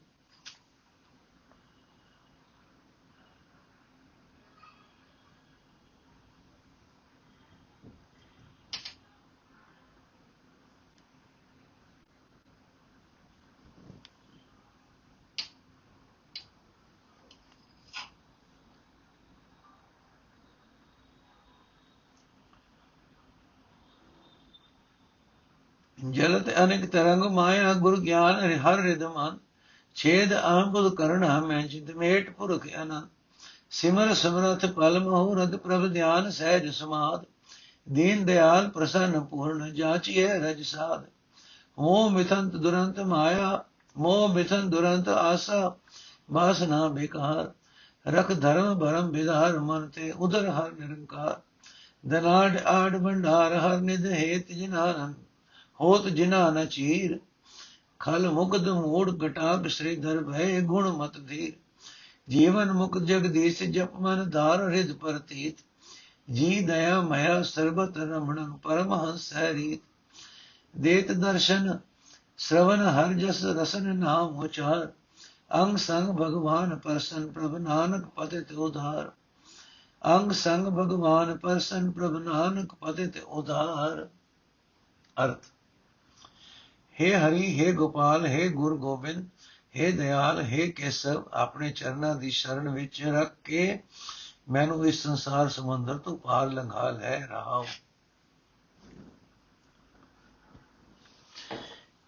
[26.22, 29.38] ਜਲਤ ਅਨੇਕ ਤਰੰਗ ਮਾਇਆ, ਗੁਰ ਗਿਆਨ ਹਰ ਰਿਦਮਾਨ
[29.96, 33.08] ਛੇਦ ਆਂਬੁਦ ਕਰਨ ਹਮੈ ਜਿਤ ਮੇਟ ਪੁਰਖ ਅਨੰਦ
[33.70, 37.26] ਸਿਮਰ ਸਮਰਥ ਪਲ ਮਹੁ, ਰਦ ਪ੍ਰਭ ਧਿਆਨ ਸਹਿਜ ਸਮਾਦ।
[37.88, 41.06] ਦੀਨ ਦਿਆਲ ਪ੍ਰਸੰਨ ਪੂਰਨ ਜਾਚੀਏ ਰਜ ਸਾਧ
[41.78, 43.64] ਮੋਹ ਮਿਥੰਤ ਦੁਰੰਤ ਮਾਇਆ,
[43.96, 45.76] ਮੋਹ ਮਿਥੰਤ ਦੁਰੰਤ ਆਸਾ
[46.32, 47.52] ਵਾਸਨਾ ਬੇਕਾਰ
[48.06, 51.40] ਰਖ ਧਰਮ ਭਰਮ ਵਿਧਾਰ, ਮਨ ਤੇ ਉਦਰ ਹਰ ਨਿਰੰਕਾਰ।
[52.04, 55.16] ਦਨਾੜ ਆੜ ਭੰਡਾਰ, ਹਰ ਨਿਧ ਹੇਤ ਜਿਨਾਨੰਦ
[55.82, 57.20] ਹੋਤ ਜਿਨਾ ਨ ਚੀਰ,
[58.00, 61.54] ਖਲ ਮੁਕਦ ਮੋੜ ਘਟਾਕ ਸ੍ਰੀ ਦਰ ਭੈ ਗੁਣ ਮਤ ਧੀਰ।
[62.30, 65.56] ਜੀਵਨ ਮੁਕ ਜਗਦੀਸ਼, ਜਪ ਮਨ ਧਾਰ ਰਿਦ ਪ੍ਰਤੀਤ।
[66.32, 69.80] ਜੀ ਦਇਆ ਮਇਆ ਸਰਬਤ ਰਮਣ ਪਰਮਹੰਸ ਹਰੀ
[70.78, 71.80] ਦੇਤ ਦਰਸ਼ਨ,
[72.38, 74.92] ਸ਼ਰਵਨ ਹਰ ਜਸ ਰਸਨ ਨਾਮ ਉਚਾਰ।
[75.56, 79.12] ਅੰਗ ਸੰਗ ਭਗਵਾਨ ਪਰਸਨ ਪ੍ਰਭ ਨਾਨਕ ਪਤੇ ਤੇ ਉਧਾਰ।
[80.16, 84.10] ਅੰਗ ਸੰਗ ਭਗਵਾਨ ਪਰਸਨ ਪ੍ਰਭ ਨਾਨਕ ਪਤੇ ਤੇ ਉਧਾਰ।
[85.18, 85.44] ਅਰਥ
[86.97, 89.25] हे हरि हे गोपाल हे गुरु गोबिंद
[89.75, 93.79] हे दयाल हे केसव ਆਪਣੇ ਚਰਨਾਂ ਦੀ ਸ਼ਰਨ ਵਿੱਚ ਰੱਖ ਕੇ
[94.49, 97.63] ਮੈਨੂੰ ਇਸ ਸੰਸਾਰ ਸਮੁੰਦਰ ਤੋਂ ਪਾਰ ਲੰਘਾ ਲੈ ਰਹਾ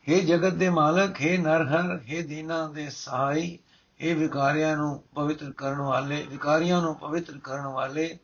[0.06, 3.58] हे ਜਗਤ ਦੇ ਮਾਲਕ हे ਨਰਹਰ हे ਦੀਨਾ ਦੇ ਸਹਾਈ
[4.00, 8.18] हे ਵਿਕਾਰਿਆਂ ਨੂੰ ਪਵਿੱਤਰ ਕਰਨ ਵਾਲੇ ਵਿਕਾਰੀਆਂ ਨੂੰ ਪਵਿੱਤਰ ਕਰਨ ਵਾਲੇ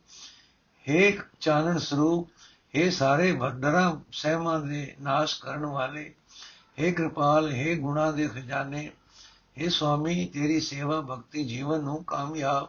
[0.87, 2.29] हे ਚਾਨਣ ਸਰੂਪ
[2.75, 6.13] हे ਸਾਰੇ ਭਦਰਾਂ ਸਹਿਮਾਂ ਦੇ ਨਾਸ਼ ਕਰਨ ਵਾਲੇ
[6.77, 8.89] हे ਕਿਰਪਾਲ हे ਗੁਣਾ ਦੇ ਖਜ਼ਾਨੇ
[9.57, 12.67] हे ਸੁਆਮੀ ਤੇਰੀ ਸੇਵਾ ਭਗਤੀ ਜੀਵਨ ਨੂੰ ਕਾਮਯਾਬ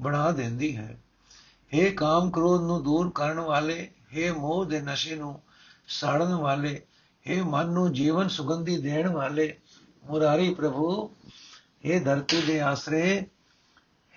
[0.00, 0.96] ਬਣਾ ਦਿੰਦੀ ਹੈ
[1.72, 3.78] हे ਕਾਮ ਕ੍ਰੋਧ ਨੂੰ ਦੂਰ ਕਰਨ ਵਾਲੇ
[4.14, 5.40] हे ਮੋਹ ਦੇ ਨਸ਼ੇ ਨੂੰ
[5.90, 6.80] ਸਾੜਨ ਵਾਲੇ
[7.26, 9.52] हे ਮਨ ਨੂੰ ਜੀਵਨ ਸੁਗੰਧੀ ਦੇਣ ਵਾਲੇ
[10.04, 10.88] ਮੁਰਾਰੀ ਪ੍ਰਭੂ
[11.84, 13.02] हे ਧਰਤੀ ਦੇ ਆਸਰੇ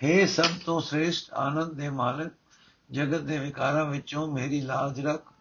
[0.00, 2.32] हे ਸਭ ਤੋਂ ਸ੍ਰੇਸ਼ਟ ਆਨੰਦ ਦੇ ਮਾਲਕ
[2.90, 5.32] ਜਗਤ ਦੇ ਵਿਕਾਰਾਂ ਵਿੱਚੋਂ ਮੇਰੀ ਲਾਜ ਰੱਖ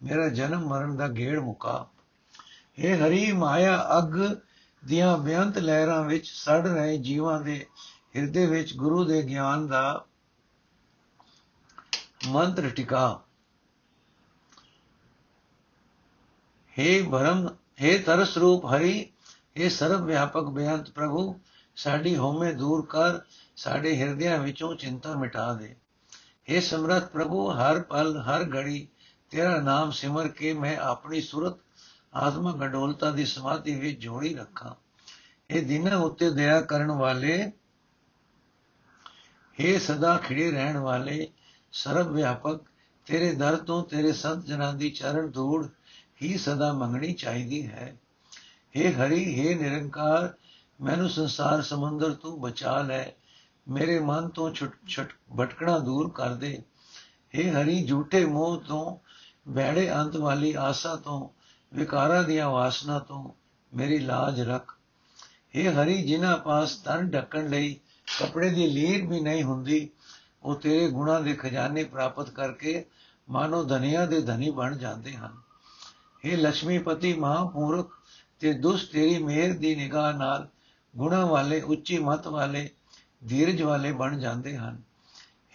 [0.00, 1.86] ਮੇਰਾ ਜਨਮ ਮਰਨ ਦਾ ਗੇੜ ਮੁਕਾ
[2.78, 4.16] हे ਹਰੀ ਮਾਇਆ ਅਗ
[4.82, 7.64] ਦੀਆਂ ਬੇਅੰਤ ਲਹਿਰਾਂ ਵਿੱਚ ਸੜ ਰਹੇ ਜੀਵਾਂ ਦੇ
[8.16, 9.84] ਹਿਰਦੇ ਵਿੱਚ ਗੁਰੂ ਦੇ ਗਿਆਨ ਦਾ
[12.28, 13.06] ਮੰਤਰ ਟਿਕਾ
[16.76, 17.46] हे ਭਰਮ
[17.80, 18.94] हे ਤਰਸ ਰੂਪ ਹਰੀ
[19.58, 21.34] हे ਸਰਵ ਵਿਆਪਕ ਬੇਅੰਤ ਪ੍ਰਭੂ
[21.76, 23.20] ਸਾਡੀ ਹਉਮੈ ਦੂਰ ਕਰ
[23.56, 25.74] ਸਾਡੇ ਹਿਰਦਿਆਂ ਵਿੱਚੋਂ ਚਿੰਤਾ ਮਿਟਾ ਦੇ
[26.48, 28.86] हे ਸਮਰਥ ਪ੍ਰਭੂ ਹਰ ਪਲ ਹਰ ਘੜੀ
[29.32, 31.58] ਤੇਰਾ ਨਾਮ ਸਿਮਰ ਕੇ ਮੈਂ ਆਪਣੀ ਸੁਰਤ
[32.14, 34.74] ਆਤਮਾ ਗਡੋਲਤਾ ਦੀ ਸਮਾਧੀ ਵਿੱਚ ਜੋੜੀ ਰੱਖਾਂ
[35.50, 37.38] ਇਹ ਦਿਨਾਂ ਉੱਤੇ ਦਇਆ ਕਰਨ ਵਾਲੇ
[39.58, 41.26] हे ਸਦਾ ਖਿੜੇ ਰਹਿਣ ਵਾਲੇ
[41.72, 42.62] ਸਰਬ ਵਿਆਪਕ
[43.06, 45.66] ਤੇਰੇ ਦਰ ਤੋਂ ਤੇਰੇ ਸੰਤ ਜਨਾਂ ਦੀ ਚਰਨ ਧੂੜ
[46.22, 47.94] ਹੀ ਸਦਾ ਮੰਗਣੀ ਚਾਹੀਦੀ ਹੈ
[48.74, 50.32] हे ਹਰੀ हे ਨਿਰੰਕਾਰ
[50.80, 53.04] ਮੈਨੂੰ ਸੰਸਾਰ ਸਮੁੰਦਰ ਤੋਂ ਬਚਾ ਲੈ
[53.66, 56.58] ਮੇਰੇ ਮਨ ਤੋਂ ਛੁੱਟ ਛਟ ਭਟਕਣਾ ਦੂਰ ਕਰ ਦੇ
[57.34, 58.98] हे ਹਰੀ ਝੂਠੇ ਮੋਹ ਤੋਂ
[59.48, 61.28] ਬੈੜੇ ਅੰਤ ਵਾਲੀ ਆਸਾ ਤੋਂ
[61.73, 63.29] ਵਿਕਾਰਾਂ ਦੀਆਂ ਵਾਸਨਾ ਤੋਂ
[63.75, 64.77] ਮੇਰੀ ਲਾਜ ਰੱਖ।
[65.55, 67.79] ਇਹ ਹਰੀ, ਜਿਨ੍ਹਾਂ ਪਾਸ ਤਨ ਢੱਕਣ ਲਈ
[68.19, 69.89] ਕਪੜੇ ਦੀ ਲੀਰ ਵੀ ਨਹੀਂ ਹੁੰਦੀ,
[70.43, 72.85] ਉਹ ਤੇਰੇ ਗੁਣਾ ਦੇ ਖਜ਼ਾਨੇ ਪ੍ਰਾਪਤ ਕਰਕੇ
[73.29, 75.31] ਮਾਨੋ ਧਨੀਆਂ ਦੇ ਧਨੀ ਬਣ ਜਾਂਦੇ ਹਨ।
[76.25, 77.99] हे ਲక్ష్ਮੀਪਤੀ ਮਹਾਪੂਰਖ,
[78.39, 80.47] ਤੇ ਦੁਸ਼ਟ ਤੇਰੀ ਮਿਹਰ ਦੀ ਨਿਗਾਹ ਨਾਲ
[80.97, 82.69] ਗੁਣਾ ਵਾਲੇ, ਉੱਚੀ ਮਤ ਵਾਲੇ,
[83.27, 84.81] ਧੀਰਜ ਵਾਲੇ ਬਣ ਜਾਂਦੇ ਹਨ।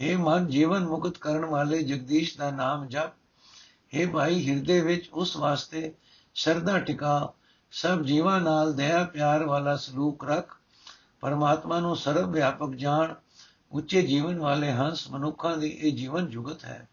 [0.02, 3.10] हे ਮਨ, ਜੀਵਨ ਮੁਕਤ ਕਰਨ ਵਾਲੇ ਜਗਦੀਸ਼ ਦਾ ਨਾਮ ਜਪ।
[3.94, 5.94] हे ਭਾਈ, ਹਿਰਦੇ ਵਿੱਚ ਉਸ ਵਾਸਤੇ
[6.35, 7.33] ਸ਼ਰਧਾ ਟਿਕਾ
[7.73, 10.55] ਸਭ ਜੀਵਾਂ ਨਾਲ ਦਇਆ ਪਿਆਰ ਵਾਲਾ ਸਲੂਕ ਰੱਖ
[11.23, 13.13] ਪਰਮਾਤਮਾ ਨੂੰ ਸਰਵ ਵਿਆਪਕ ਜਾਣ
[13.71, 16.87] ਉੱਚੇ ਜੀਵਨ ਵਾਲੇ ਹੰਸ ਮਨੁੱਖਾਂ ਦੀ ਇਹ ਜੀਵਨ ਜੁਗਤ ਹੈ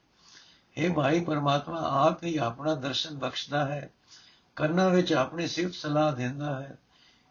[0.76, 3.90] ਇਹ ਭਾਈ ਪਰਮਾਤਮਾ ਆਪ ਹੀ ਆਪਣਾ ਦਰਸ਼ਨ ਬਖਸ਼ਦਾ ਹੈ
[4.56, 6.76] ਕਰਨਾ ਵਿੱਚ ਆਪਣੀ ਸਿਫਤ ਸਲਾਹ ਦਿੰਦਾ ਹੈ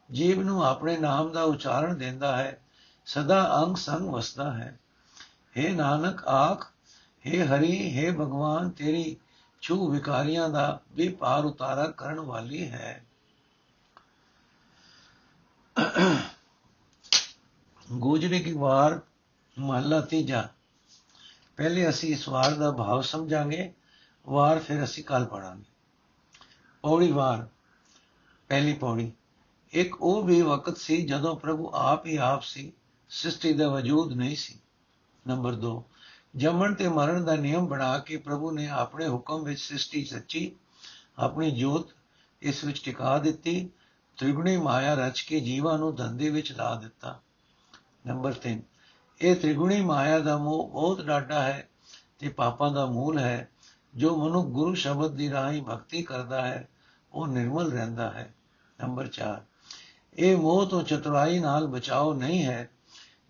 [0.09, 2.59] ਜੀਵ ਨੂੰ ਆਪਣੇ ਨਾਮ ਦਾ ਉਚਾਰਨ ਦਿੰਦਾ ਹੈ
[3.07, 4.77] ਸਦਾ ਅੰਗ ਸੰਗ ਵਸਦਾ ਹੈ
[5.55, 6.65] हे ਨਾਨਕ ਆਖ
[7.25, 9.15] हे ਹਰੀ हे ਭਗਵਾਨ ਤੇਰੀ
[9.60, 13.06] ਛੂ ਵਿਕਾਰੀਆਂ ਦਾ ਵੀ ਪਾਰ ਉਤਾਰਾ ਕਰਨ ਵਾਲੀ ਹੈ।
[17.92, 19.00] ਗੋਜਰੇ ਕੀ ਵਾਰ
[19.58, 20.48] ਮਹਲਾ ਤੀਜਾ।
[21.56, 23.72] ਪਹਿਲੇ ਅਸੀਂ ਇਸ ਵਾਰ ਦਾ ਭਾਵ ਸਮਝਾਂਗੇ,
[24.28, 25.64] ਵਾਰ ਫਿਰ ਅਸੀਂ ਕੱਲ ਪੜਾਂਗੇ
[26.82, 27.48] ਪੌੜੀ ਵਾਰ,
[28.48, 29.12] ਪਹਿਲੀ ਪੌੜੀ।
[29.70, 32.72] ਇੱਕ ਉਹ ਵੀ ਵਕਤ ਸੀ ਜਦੋਂ ਪ੍ਰਭੂ ਆਪ ਹੀ ਆਪ ਸੀ,
[33.08, 34.58] ਸ੍ਰਿਸ਼ਟੀ ਦਾ ਵਜੂਦ ਨਹੀਂ ਸੀ।
[35.26, 35.84] ਨੰਬਰ 2
[36.37, 40.56] ਜੰਮਣ ਤੇ ਮਰਨ ਦਾ ਨਿਯਮ ਬਣਾ ਕੇ ਪ੍ਰਭੂ ਨੇ ਆਪਣੇ ਹੁਕਮ ਵਿੱਚ ਸ੍ਰਿਸ਼ਟੀ ਸੱਚੀ,
[41.18, 41.88] ਆਪਣੀ ਜੋਤ
[42.42, 43.70] ਇਸ ਵਿੱਚ ਟਿਕਾ ਦਿੱਤੀ,
[44.16, 47.20] ਤ੍ਰਿਗੁਣੀ ਮਾਇਆ ਰਚ ਕੇ ਜੀਵਾਂ ਨੂੰ ਧੰਦੇ ਵਿੱਚ ਲਾ ਦਿੱਤਾ।
[48.06, 48.62] ਨੰਬਰ 3
[49.20, 51.68] ਇਹ ਤ੍ਰਿਗੁਣੀ ਮਾਇਆ ਦਾ ਮੋਹ ਬਹੁਤ ਡਾਢਾ ਹੈ
[52.18, 53.50] ਤੇ ਪਾਪਾਂ ਦਾ ਮੂਲ ਹੈ।
[53.94, 56.68] ਜੋ ਮਨੁ ਗੁਰੂ ਸ਼ਬਦ ਦੀ ਰਾਹੀਂ ਭਗਤੀ ਕਰਦਾ ਹੈ,
[57.12, 58.34] ਉਹ ਨਿਰਮਲ ਰਹਿੰਦਾ ਹੈ।
[58.82, 59.42] ਨੰਬਰ 4
[60.14, 62.70] ਇਹ ਮੋਹ ਤੋਂ ਚਤੁਰਾਈ ਨਾਲ ਬਚਾਓ ਨਹੀਂ ਹੈ।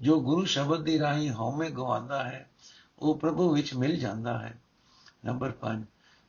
[0.01, 2.50] ਜੋ ਗੁਰੂ ਸ਼ਬਦ ਦੀ ਰਾਹੀਂ ਹਉਮੈ ਗਵਾਉਂਦਾ ਹੈ
[3.01, 4.61] ਉਹ ਪ੍ਰਭੂ ਵਿੱਚ ਮਿਲ ਜਾਂਦਾ ਹੈ।
[5.25, 5.85] ਨੰਬਰ 5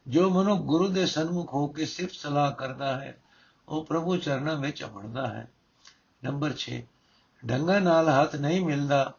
[0.08, 3.18] ਜੋ ਮਨੁ ਗੁਰੂ ਦੇ ਸਨਮੁਖ ਹੋ ਕੇ ਸਿਫਤ ਸਲਾਹ ਕਰਦਾ ਹੈ,
[3.68, 5.52] ਉਹ ਪ੍ਰਭੂ ਚਰਨਾਂ ਵਿੱਚ ਅਮੜਦਾ ਹੈ।
[6.24, 6.84] ਨੰਬਰ 6
[7.50, 9.14] ਢੰਗਾ ਨਾਲ ਹੱਥ ਨਹੀਂ ਮਿਲਦਾ।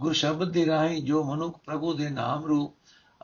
[0.00, 2.74] ਗੁਰ ਸ਼ਬਦ ਦੀ ਰਾਹੀਂ ਜੋ ਮਨੁੱਖ ਪ੍ਰਭੂ ਦੇ ਨਾਮ ਰੂਪ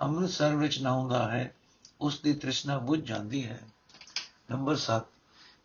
[0.00, 1.54] ਅੰਮ੍ਰਿਤਸਰ ਵਿੱਚ ਨਾਉਂਦਾ ਹੈ,
[2.00, 3.60] ਉਸ ਦੀ ਤ੍ਰਿਸ਼ਨਾ ਬੁੱਝ ਜਾਂਦੀ ਹੈ।
[4.50, 5.02] ਨੰਬਰ 7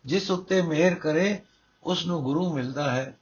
[0.05, 1.41] ਜਿਸ ਉੱਤੇ ਮਿਹਰ ਕਰੇ,
[1.83, 3.17] ਉਸ ਨੂੰ ਗੁਰੂ ਮਿਲਦਾ ਹੈ।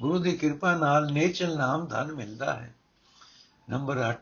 [0.00, 2.74] ਗੁਰੂ ਦੀ ਕਿਰਪਾ ਨਾਲ ਨੇਚਲ ਨਾਮ ਧਨ ਮਿਲਦਾ ਹੈ।
[3.70, 4.14] ਨੰਬਰ 8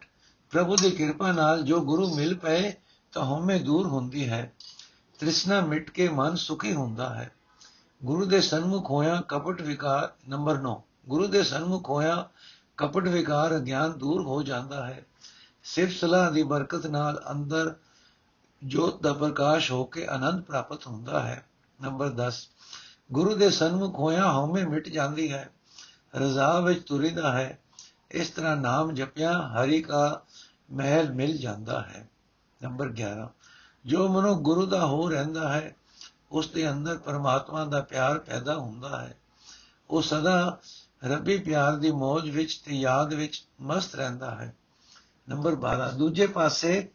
[0.51, 2.73] ਪ੍ਰਭੂ ਦੀ ਕਿਰਪਾ ਨਾਲ ਜੋ ਗੁਰੂ ਮਿਲ ਪਏ
[3.13, 4.53] ਤਾਂ ਹਉਮੈ ਦੂਰ ਹੁੰਦੀ ਹੈ।
[5.19, 7.33] ਤ੍ਰਿਸ਼ਨਾ ਮਿਟ ਕੇ ਮਨ ਸੁਖੀ ਹੁੰਦਾ ਹੈ।
[8.05, 12.29] ਗੁਰੂ ਦੇ ਸਨਮੁਖ ਹੋਇਆ ਕਪਟ ਵਿਕਾਰ, ਨੰਬਰ 9 ਗੁਰੂ ਦੇ ਸਨਮੁਖ ਹੋਇਆ
[12.77, 15.07] ਕਪਟ ਵਿਕਾਰ ਅਗਿਆਨ ਦੂਰ ਹੋ ਜਾਂਦਾ ਹੈ।
[15.65, 17.75] ਸਿਰਫ ਸਲਾਹ ਦੀ ਬਰਕਤ ਨਾਲ ਅੰਦਰ
[18.65, 21.47] ਜੋਤ ਦਾ ਪ੍ਰਕਾਸ਼ ਹੋ ਕੇ ਆਨੰਦ ਪ੍ਰਾਪਤ ਹੁੰਦਾ ਹੈ।
[21.83, 22.49] ਨੰਬਰ 10
[23.13, 25.51] ਗੁਰੂ ਦੇ ਸਨਮੁਖ ਹੋਇਆ ਹਉਮੈ ਮਿਟ ਜਾਂਦੀ ਹੈ।
[26.17, 27.59] ਰਜ਼ਾ ਵਿੱਚ ਤੁਰਿਦਾ ਹੈ।
[28.13, 30.23] ਇਸ ਤਰ੍ਹਾਂ ਨਾਮ ਜਪਿਆ, ਹਰੀ ਕਾ
[30.73, 32.09] ਮਹਿਲ ਮਿਲ ਜਾਂਦਾ ਹੈ।
[32.63, 33.31] ਨੰਬਰ 11
[33.87, 35.77] ਜੋ ਮਨੁ ਗੁਰੂ ਦਾ ਹੋ ਰਹਿੰਦਾ ਹੈ,
[36.33, 39.19] ਉਸ ਦੇ ਅੰਦਰ ਪਰਮਾਤਮਾ ਦਾ ਪਿਆਰ ਪੈਦਾ ਹੁੰਦਾ ਹੈ।
[39.91, 40.59] ਉਹ ਸਦਾ
[41.05, 44.57] ਰੱਬੀ ਪਿਆਰ ਦੀ ਮੌਜ ਵਿੱਚ ਤੇ ਯਾਦ ਵਿੱਚ ਮਸਤ ਰਹਿੰਦਾ ਹੈ।
[45.29, 46.91] ਨੰਬਰ 12 ਦੂਜੇ ਪਾਸੇ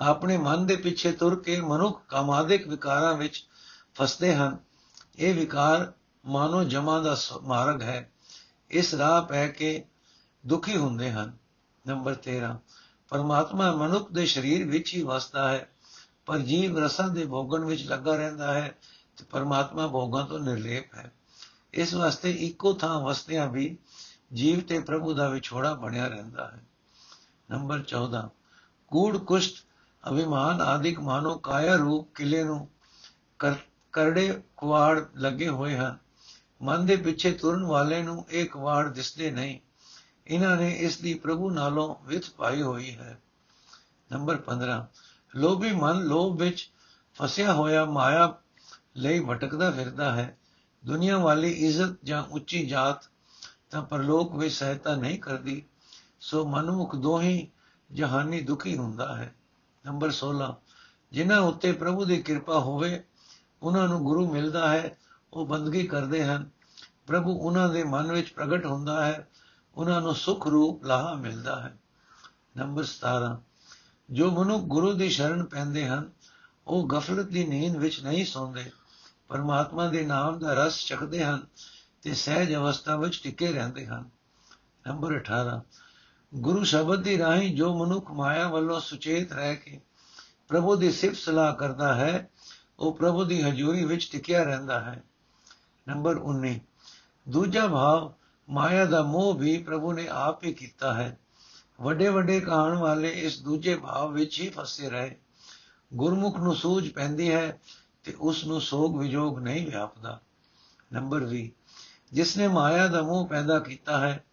[0.00, 3.46] ਆਪਣੇ ਮਨ ਦੇ ਪਿੱਛੇ ਤੁਰ ਕੇ ਮਨੁੱਖ ਕਾਮਾਦਿਕ ਵਿਕਾਰਾਂ ਵਿੱਚ
[3.94, 4.58] ਫਸਦੇ ਹਨ।
[5.18, 5.92] ਇਹ ਵਿਕਾਰ
[6.26, 8.10] ਮਾਨੋ ਜਮਾ ਦਾ ਮਾਰਗ ਹੈ।
[8.70, 9.84] ਇਸ ਰਾਹ ਪੈ ਕੇ
[10.44, 11.32] ਦੁਖੀ ਹੁੰਦੇ ਹਨ।
[11.86, 12.58] ਨੰਬਰ 13
[13.08, 15.68] ਪਰਮਾਤਮਾ ਮਨੁੱਖ ਦੇ ਸਰੀਰ ਵਿੱਚ ਹੀ ਵਸਦਾ ਹੈ,
[16.26, 18.76] ਪਰ ਜੀਵ ਰਸਾਂ ਦੇ ਭੋਗਣ ਵਿੱਚ ਲੱਗਾ ਰਹਿੰਦਾ ਹੈ
[19.16, 21.12] ਤੇ ਪਰਮਾਤਮਾ ਭੋਗਾਂ ਤੋਂ ਨਿਰਲੇਪ ਹੈ।
[21.74, 23.76] ਇਸ ਵਾਸਤੇ ਇੱਕੋ ਥਾਂ ਵਸਦਿਆਂ ਵੀ
[24.34, 26.60] ਜੀਵ ਤੇ ਪ੍ਰਭੂ ਦਾ ਵਿਛੋੜਾ ਬਣਿਆ ਰਹਿੰਦਾ ਹੈ।
[27.50, 28.28] ਨੰਬਰ 14
[28.88, 29.54] ਕੂੜ, ਕੁਸ਼ਟ,
[30.04, 32.68] ਅਭਿਮਾਨ ਆਦਿਕ ਮਾਨੋ ਕਾਇਆ ਰੂਪ ਕਿਲੇ ਨੂੰ
[33.92, 35.98] ਕਰੜੇ ਕੁਆੜ ਲੱਗੇ ਹੋਏ ਹਨ।
[36.62, 39.58] ਮਨ ਦੇ ਪਿੱਛੇ ਤੁਰਨ ਵਾਲੇ ਨੂੰ ਇਹ ਕੁਆੜ ਦਿਸਦੇ ਨਹੀਂ।
[40.26, 43.20] ਇਹਨਾਂ ਨੇ ਇਸ ਦੀ ਪ੍ਰਭੂ ਨਾਲੋਂ ਵਿਥ ਪਾਈ ਹੋਈ ਹੈ।
[44.12, 44.86] ਨੰਬਰ 15
[45.36, 46.70] ਲੋਭੀ ਮਨ ਲੋਭ ਵਿੱਚ
[47.14, 48.34] ਫਸਿਆ ਹੋਇਆ ਮਾਇਆ
[48.96, 50.36] ਲਈ ਭਟਕਦਾ ਫਿਰਦਾ ਹੈ।
[50.86, 53.10] ਦੁਨੀਆ ਵਾਲੀ ਇੱਜ਼ਤ ਜਾਂ ਉੱਚੀ ਜਾਤ
[53.70, 55.64] ਤਾਂ ਪਰਲੋਕ ਵਿੱਚ ਸਹਾਇਤਾ ਨਹੀਂ ਕਰਦੀ,
[56.20, 57.48] ਸੋ ਮਨੁੱਖ ਦੋਹੀ
[57.92, 59.34] ਜਹਾਨੀ ਦੁਖੀ ਹੁੰਦਾ ਹੈ।
[59.86, 60.56] ਨੰਬਰ 16
[61.12, 63.04] ਜਿਨ੍ਹਾਂ ਉੱਤੇ ਪ੍ਰਭੂ ਦੀ ਕਿਰਪਾ ਹੋਵੇ,
[63.62, 64.96] ਉਹਨਾਂ ਨੂੰ ਗੁਰੂ ਮਿਲਦਾ ਹੈ।
[65.32, 66.50] ਉਹ ਬੰਦਗੀ ਕਰਦੇ ਹਨ।
[67.06, 69.28] ਪ੍ਰਭੂ ਉਹਨਾਂ ਦੇ ਮਨ ਵਿੱਚ ਪ੍ਰਗਟ ਹੁੰਦਾ ਹੈ।
[69.74, 71.78] ਉਹਨਾਂ ਨੂੰ ਸੁਖ ਰੂਪ ਲਾਹਾ ਮਿਲਦਾ ਹੈ।
[72.56, 73.42] ਨੰਬਰ 17
[74.10, 76.10] ਜੋ ਮਨੁੱਖ ਗੁਰੂ ਦੀ ਸ਼ਰਨ ਪੈਂਦੇ ਹਨ,
[76.66, 78.70] ਉਹ ਗਫਲਤ ਦੀ ਨੀਂਦ ਵਿੱਚ ਨਹੀਂ ਸੌਂਦੇ।
[79.28, 81.46] ਪਰਮਾਤਮਾ ਦੇ ਨਾਮ ਦਾ ਰਸ ਚੱਖਦੇ ਹਨ
[82.02, 84.10] ਤੇ ਸਹਿਜ ਅਵਸਥਾ ਵਿੱਚ ਟਿਕੇ ਰਹਿੰਦੇ ਹਨ।
[84.86, 85.62] ਨੰਬਰ 18
[86.34, 89.80] ਗੁਰੂ ਸ਼ਬਦ ਦੀ ਰਾਹੀਂ ਜੋ ਮਨੁੱਖ ਮਾਇਆ ਵੱਲੋਂ ਸੁਚੇਤ ਰਹਿ ਕੇ
[90.48, 92.30] ਪ੍ਰਭੂ ਦੀ ਸਿਫਤ ਸਲਾਹ ਕਰਦਾ ਹੈ,
[92.78, 95.02] ਉਹ ਪ੍ਰਭੂ ਦੀ ਹਜ਼ੂਰੀ ਵਿੱਚ ਟਿਕਿਆ ਰਹਿੰਦਾ ਹੈ।
[95.90, 96.60] ਨੰਬਰ 19
[97.28, 98.12] ਦੂਜਾ ਭਾਵ,
[98.48, 101.18] ਮਾਇਆ ਦਾ ਮੋਹ ਵੀ ਪ੍ਰਭੂ ਨੇ ਆਪ ਹੀ ਕੀਤਾ ਹੈ।
[101.80, 105.16] ਵੱਡੇ ਵੱਡੇ ਕਹਾਣ ਵਾਲੇ ਇਸ ਦੂਜੇ ਭਾਵ ਵਿੱਚ ਹੀ ਫਸੇ ਰਹੇ।
[105.94, 107.60] ਗੁਰਮੁਖ ਨੂੰ ਸੂਝ ਪੈਂਦੀ ਹੈ
[108.04, 110.20] ਤੇ ਉਸ ਨੂੰ ਸੋਗ ਵਿਜੋਗ ਨਹੀਂ ਵਿਆਪਦਾ।
[110.92, 111.52] ਨੰਬਰ 20
[112.12, 114.24] ਜਿਸ ਨੇ ਮਾਇਆ ਦਾ ਮੋਹ ਪੈਦਾ ਕੀਤਾ ਹੈ,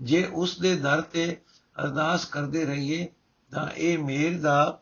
[0.00, 1.42] ਜੇ ਉਸ ਦੇ ਦਰ ਤੇ
[1.82, 3.08] ਅਰਦਾਸ ਕਰਦੇ ਰਹੀਏ,
[3.50, 4.80] ਤਾਂ ਇਹ ਮੇਰ ਦਾ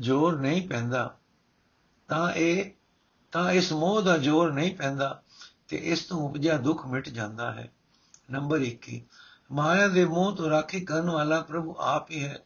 [0.00, 1.16] ਜ਼ੋਰ ਨਹੀਂ ਪੈਂਦਾ।
[2.08, 2.70] ਤਾਂ ਇਹ
[3.32, 5.22] ਤਾਂ ਇਸ ਮੋਹ ਦਾ ਜ਼ੋਰ ਨਹੀਂ ਪੈਂਦਾ
[5.68, 7.72] ਤੇ ਇਸ ਤੋਂ ਉਪਜਿਆ ਦੁੱਖ ਮਿਟ ਜਾਂਦਾ ਹੈ।
[8.30, 9.02] ਨੰਬਰ 21
[9.52, 12.38] ਮਾਇਆ ਦੇ ਮੋਹ ਤੋਂ ਰਾਖੀ ਕਰਨ ਵਾਲਾ ਪ੍ਰਭੂ ਆਪ ਹੀ ਹੈ।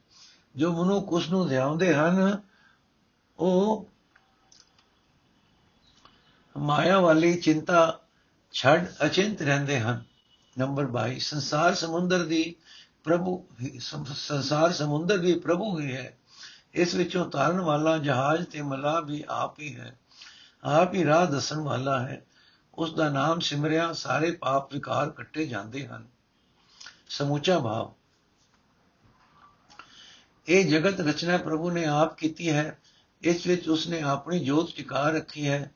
[0.56, 2.42] ਜੋ ਮਨੁੱਖ ਉਸ ਨੂੰ ਧਿਆਉਂਦੇ ਹਨ,
[3.38, 3.88] ਉਹ
[6.56, 8.00] ਮਾਇਆ ਵਾਲੀ ਚਿੰਤਾ
[8.52, 10.04] ਛੱਡ ਅਚਿੰਤ ਰਹਿੰਦੇ ਹਨ।
[10.58, 12.56] ਨੰਬਰ 22 ਸੰਸਾਰ ਸਮੁੰਦਰ ਦੀ
[13.04, 13.46] ਪ੍ਰਭੂ
[14.14, 16.18] ਸੰਸਾਰ ਸਮੁੰਦਰ ਵੀ ਪ੍ਰਭੂ ਹੀ ਹੈ।
[16.74, 19.98] ਇਸ ਵਿੱਚੋਂ ਤਾਰਨ ਵਾਲਾ ਜਹਾਜ਼ ਤੇ ਮਲਾ ਵੀ ਆਪ ਹੀ ਹੈ।
[20.66, 22.26] ਆਪ ਹੀ ਰਾਹ ਦੱਸਣ ਵਾਲਾ ਹੈ।
[22.74, 26.06] ਉਸ ਦਾ ਨਾਮ ਸਿਮਰਿਆ, ਸਾਰੇ ਪਾਪ ਵਿਕਾਰ ਕੱਟੇ ਜਾਂਦੇ ਹਨ।
[27.08, 27.92] ਸਮੂਚਾ ਭਾਵ।
[30.48, 32.78] ਇਹ ਜਗਤ ਰਚਨਾ ਪ੍ਰਭੂ ਨੇ ਆਪ ਕੀਤੀ ਹੈ।
[33.22, 35.70] ਇਸ ਵਿੱਚ ਉਸਨੇ ਆਪਣੀ ਜੋਤ ਟਿਕਾ ਰੱਖੀ ਹੈ।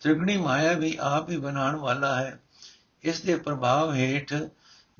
[0.00, 2.40] ਤ੍ਰਿਗਣੀ ਮਾਇਆ ਵੀ ਆਪ ਹੀ ਬਣਾਉਣ ਵਾਲਾ ਹੈ।
[3.02, 4.34] ਇਸ ਦੇ ਪ੍ਰਭਾਵ ਹੇਠ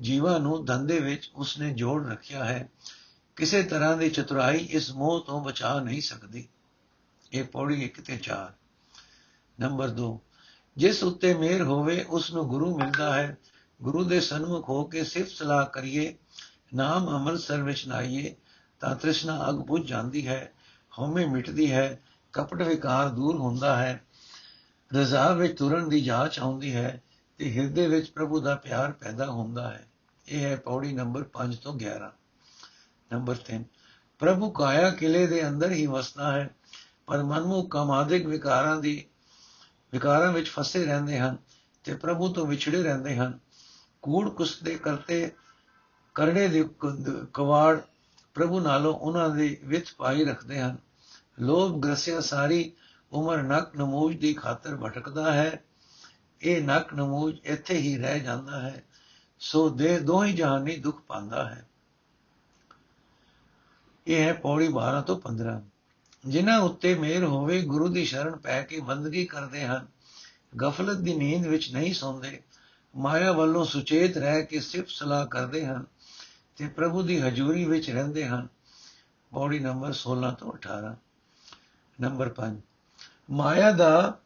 [0.01, 2.69] ਜੀਵਾਂ ਨੂੰ ਧੰਦੇ ਵਿੱਚ ਉਸਨੇ ਜੋੜ ਰੱਖਿਆ ਹੈ।
[3.35, 6.47] ਕਿਸੇ ਤਰ੍ਹਾਂ ਦੀ ਚਤੁਰਾਈ ਇਸ ਮੋਹ ਤੋਂ ਬਚਾ ਨਹੀਂ ਸਕਦੀ।
[7.31, 8.53] ਇਹ ਪੌੜੀ 1 ਤੇ 4
[9.59, 10.07] ਨੰਬਰ 2
[10.77, 13.37] ਜਿਸ ਉੱਤੇ ਮੇਰ ਹੋਵੇ ਉਸ ਨੂੰ ਗੁਰੂ ਮਿਲਦਾ ਹੈ।
[13.79, 16.15] ਗੁਰੂ ਦੇ ਸਨਮੁਖ ਹੋ ਕੇ ਸਿਫਤ ਸਲਾਹ ਕਰੀਏ,
[16.73, 18.35] ਨਾਮ ਅੰਮ੍ਰਿਤਸਰ ਵਿੱਚ ਨਾਈਏ
[18.79, 20.51] ਤਾਂ ਤ੍ਰਿਸ਼ਨਾ ਅਗ ਬੁਝ ਜਾਂਦੀ ਹੈ,
[20.99, 22.01] ਹਉਮੈ ਮਿਟਦੀ ਹੈ,
[22.33, 24.01] ਕਪਟ ਵਿਕਾਰ ਦੂਰ ਹੁੰਦਾ ਹੈ।
[24.91, 27.01] ਰਜ਼ਾ ਵਿੱਚ ਤੁਰਨ ਦੀ ਜਾਂਚ ਆਉਂਦੀ ਹੈ
[27.37, 29.87] ਤੇ ਹਿਰਦੇ ਵਿੱਚ ਪ੍ਰਭੂ ਦਾ ਪਿਆਰ ਪੈਦਾ ਹੁੰਦਾ ਹੈ।
[30.27, 32.11] ਇਹ ਹੈ ਪੌੜੀ ਨੰਬਰ 5 ਤੋਂ 11
[33.13, 33.63] ਨੰਬਰ 3
[34.19, 36.49] ਪ੍ਰਭੂ ਕਾਇਆ ਕਿਲੇ ਦੇ ਅੰਦਰ ਹੀ ਵਸਦਾ ਹੈ,
[37.07, 39.05] ਪਰ ਮਨਮੁਖ ਕਾਮਾਦਿਕ ਵਿਕਾਰਾਂ ਦੀ
[39.95, 41.37] ਵਿਕਾਰਾਂ ਵਿੱਚ ਫਸੇ ਰਹਿੰਦੇ ਹਨ
[41.83, 43.39] ਤੇ ਪ੍ਰਭੂ ਤੋਂ ਵਿਛੜੇ ਰਹਿੰਦੇ ਹਨ।
[44.01, 45.31] ਕੂੜ ਕੁਸਦੇ ਕਰਤੇ,
[46.15, 46.69] ਕਰੜੇ ਦੇ
[47.33, 47.81] ਕਵਾੜ
[48.33, 50.77] ਪ੍ਰਭੂ ਨਾਲੋਂ ਉਹਨਾਂ ਦੇ ਵਿੱਚ ਪਾਈ ਰੱਖਦੇ ਹਨ।
[51.39, 52.71] ਲੋਭ ਗ੍ਰਸਿਆ ਸਾਰੀ
[53.11, 55.63] ਉਮਰ ਨਕ ਨਮੂਜ ਦੀ ਖਾਤਰ ਭਟਕਦਾ ਹੈ।
[56.41, 58.83] ਇਹ ਨਕ ਨਮੂਜ ਇੱਥੇ ਹੀ ਰਹਿ ਜਾਂਦਾ ਹੈ।
[59.39, 61.69] ਸੋ ਦੇ ਦੋਹੀ ਜਹਾਨੀ ਦੁੱਖ ਪਾਉਂਦਾ ਹੈ।
[64.07, 65.61] ਇਹ ਹੈ ਪੌੜੀ 12 ਤੋਂ 15
[66.27, 69.87] ਜਿਨ੍ਹਾਂ ਉੱਤੇ ਮੇਰ ਹੋਵੇ, ਗੁਰੂ ਦੀ ਸ਼ਰਨ ਪੈ ਕੇ ਬੰਦਗੀ ਕਰਦੇ ਹਨ।
[70.61, 72.41] ਗਫਲਤ ਦੀ ਨੀਂਦ ਵਿੱਚ ਨਹੀਂ ਸੌਂਦੇ।
[72.95, 75.85] ਮਾਇਆ ਵੱਲੋਂ ਸੁਚੇਤ ਰਹਿ ਕੇ ਸਿਫਤ ਸਲਾਹ ਕਰਦੇ ਹਨ
[76.55, 78.47] ਤੇ ਪ੍ਰਭੂ ਦੀ ਹਜ਼ੂਰੀ ਵਿੱਚ ਰਹਿੰਦੇ ਹਨ।
[79.31, 80.95] ਪੌੜੀ ਨੰਬਰ 16 ਤੋਂ 18
[82.01, 82.61] ਨੰਬਰ 5
[83.31, 84.19] ਮਾਇਆ ਦਾ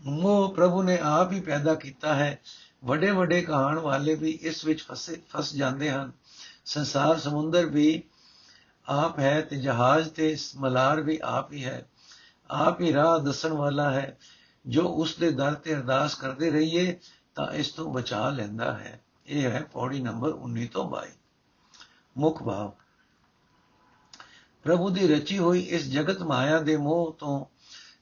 [0.00, 2.38] ਮੋਹ ਪ੍ਰਭੂ ਨੇ ਆਪ ਹੀ ਪੈਦਾ ਕੀਤਾ ਹੈ।
[2.84, 6.12] ਵੱਡੇ ਵੱਡੇ ਕਹਾਣ ਵਾਲੇ ਵੀ ਇਸ ਵਿੱਚ ਫਸੇ ਫਸ ਜਾਂਦੇ ਹਨ।
[6.64, 8.02] ਸੰਸਾਰ ਸਮੁੰਦਰ ਵੀ
[8.88, 11.88] ਆਪ ਹੈ ਤੇ ਜਹਾਜ਼ ਤੇ ਮਲਾਰ ਵੀ ਆਪ ਹੀ ਹੈ।
[12.50, 14.18] ਆਪ ਹੀ ਰਾਹ ਦੱਸਣ ਵਾਲਾ ਹੈ।
[14.66, 16.98] ਜੋ ਉਸ ਦੇ ਦਰ ਤੇ ਅਰਦਾਸ ਕਰਦੇ ਰਹੀਏ,
[17.34, 21.18] ਤਾਂ ਇਸ ਤੋਂ ਬਚਾ ਲੈਂਦਾ ਹੈ। ਇਹ ਹੈ ਪੌੜੀ ਨੰਬਰ 19 ਤੋਂ 22
[22.16, 22.72] ਮੁੱਖ ਭਾਵ।
[24.62, 27.44] ਪ੍ਰਭੂ ਦੀ ਰਚੀ ਹੋਈ ਇਸ ਜਗਤ ਮਾਇਆ ਦੇ ਮੋਹ ਤੋਂ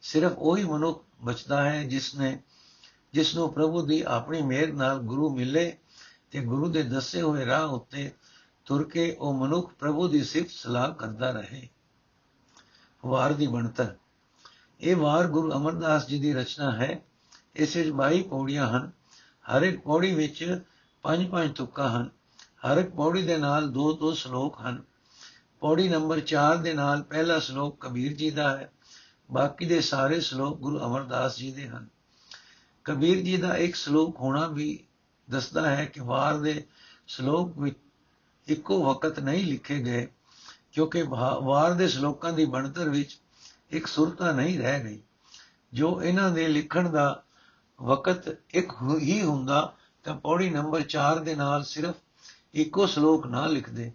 [0.03, 2.43] ਸਿਰਫ ਉਹੀ ਮਨੁੱਖ ਬਚਦਾ ਹੈ ਜਿਸ ਨੇ
[3.13, 5.79] ਜਿਸ ਨੂੰ ਪ੍ਰਭੂ ਦੀ ਆਪਣੀ ਮਿਹਰ ਨਾਲ ਗੁਰੂ ਮਿਲੇ
[6.31, 8.13] ਤੇ ਗੁਰੂ ਦੇ ਦੱਸੇ ਹੋਏ ਰਾਹ ਉੱਤੇ
[8.73, 11.69] ਤੁਰ ਕੇ ਉਹ ਮਨੁੱਖ ਪ੍ਰਭੂ ਦੀ ਸਿਫਤ ਸਲਾਹ ਕਰਦਾ ਰਹੇ।
[13.07, 13.97] ਵਾਰ ਦੀ ਬਣਤਰ।
[14.81, 17.03] ਇਹ ਵਾਰ ਗੁਰੂ ਅਮਰਦਾਸ ਜੀ ਦੀ ਰਚਨਾ ਹੈ।
[17.57, 18.91] ਇਸ ਵਿੱਚ 22 ਪੌੜੀਆਂ ਹਨ।
[19.25, 20.65] ਹਰ ਇੱਕ ਪੌੜੀ ਵਿੱਚ
[21.03, 24.83] ਪੰਜ ਪੰਜ ਤੁਕਾਂ ਹਨ। ਹਰ ਇੱਕ ਪੌੜੀ ਦੇ ਨਾਲ ਦੋ ਦੋ ਸ਼ਲੋਕ ਹਨ।
[25.61, 28.73] ਪੌੜੀ ਨੰਬਰ 4 ਦੇ ਨਾਲ ਪਹਿਲਾ ਸ਼ਲੋਕ ਕਬੀਰ ਜੀ ਦਾ ਹੈ।
[29.33, 31.87] ਬਾਕੀ ਦੇ ਸਾਰੇ ਸ਼ਲੋਕ ਗੁਰੂ ਅਮਰਦਾਸ ਜੀ ਦੇ ਹਨ।
[32.85, 34.87] ਕਬੀਰ ਜੀ ਦਾ ਇੱਕ ਸ਼ਲੋਕ ਹੋਣਾ ਵੀ
[35.31, 36.67] ਦੱਸਦਾ ਹੈ ਕਿ ਵਾਰ ਦੇ
[37.07, 37.79] ਸ਼ਲੋਕ ਵਿੱਚ
[38.49, 40.07] ਇੱਕੋ ਵਕਤ ਨਹੀਂ ਲਿਖੇ ਗਏ,
[40.73, 41.03] ਕਿਉਂਕਿ
[41.43, 43.19] ਵਾਰ ਦੇ ਸ਼ਲੋਕਾਂ ਦੀ ਬਣਤਰ ਵਿੱਚ
[43.71, 45.01] ਇੱਕ ਸੁਰਤਾ ਨਹੀਂ ਰਹਿ ਗਈ।
[45.73, 47.23] ਜੋ ਇਹਨਾਂ ਦੇ ਲਿਖਣ ਦਾ
[47.79, 49.75] ਵਕਤ ਇੱਕ ਹੀ ਹੁੰਦਾ,
[50.05, 51.95] ਤਾਂ ਪੌੜੀ ਨੰਬਰ 4 ਦੇ ਨਾਲ ਸਿਰਫ
[52.55, 53.91] ਇੱਕੋ ਸ਼ਲੋਕ ਨਾ ਲਿਖਦੇ।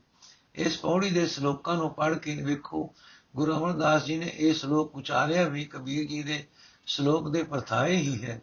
[0.55, 2.93] ਇਸ ਪੌੜੀ ਦੇ ਸ਼ਲੋਕਾਂ ਨੂੰ ਪੜ੍ਹ ਕੇ ਵੇਖੋ,
[3.35, 6.43] ਗੁਰੂ ਅਮਰਦਾਸ ਜੀ ਨੇ ਇਹ ਸ਼ਲੋਕ ਉਚਾਰਿਆ ਵੀ ਕਬੀਰ ਜੀ ਦੇ
[6.85, 8.41] ਸ਼ਲੋਕ ਦੇ ਪਰਥਾਏ ਹੀ ਹੈ।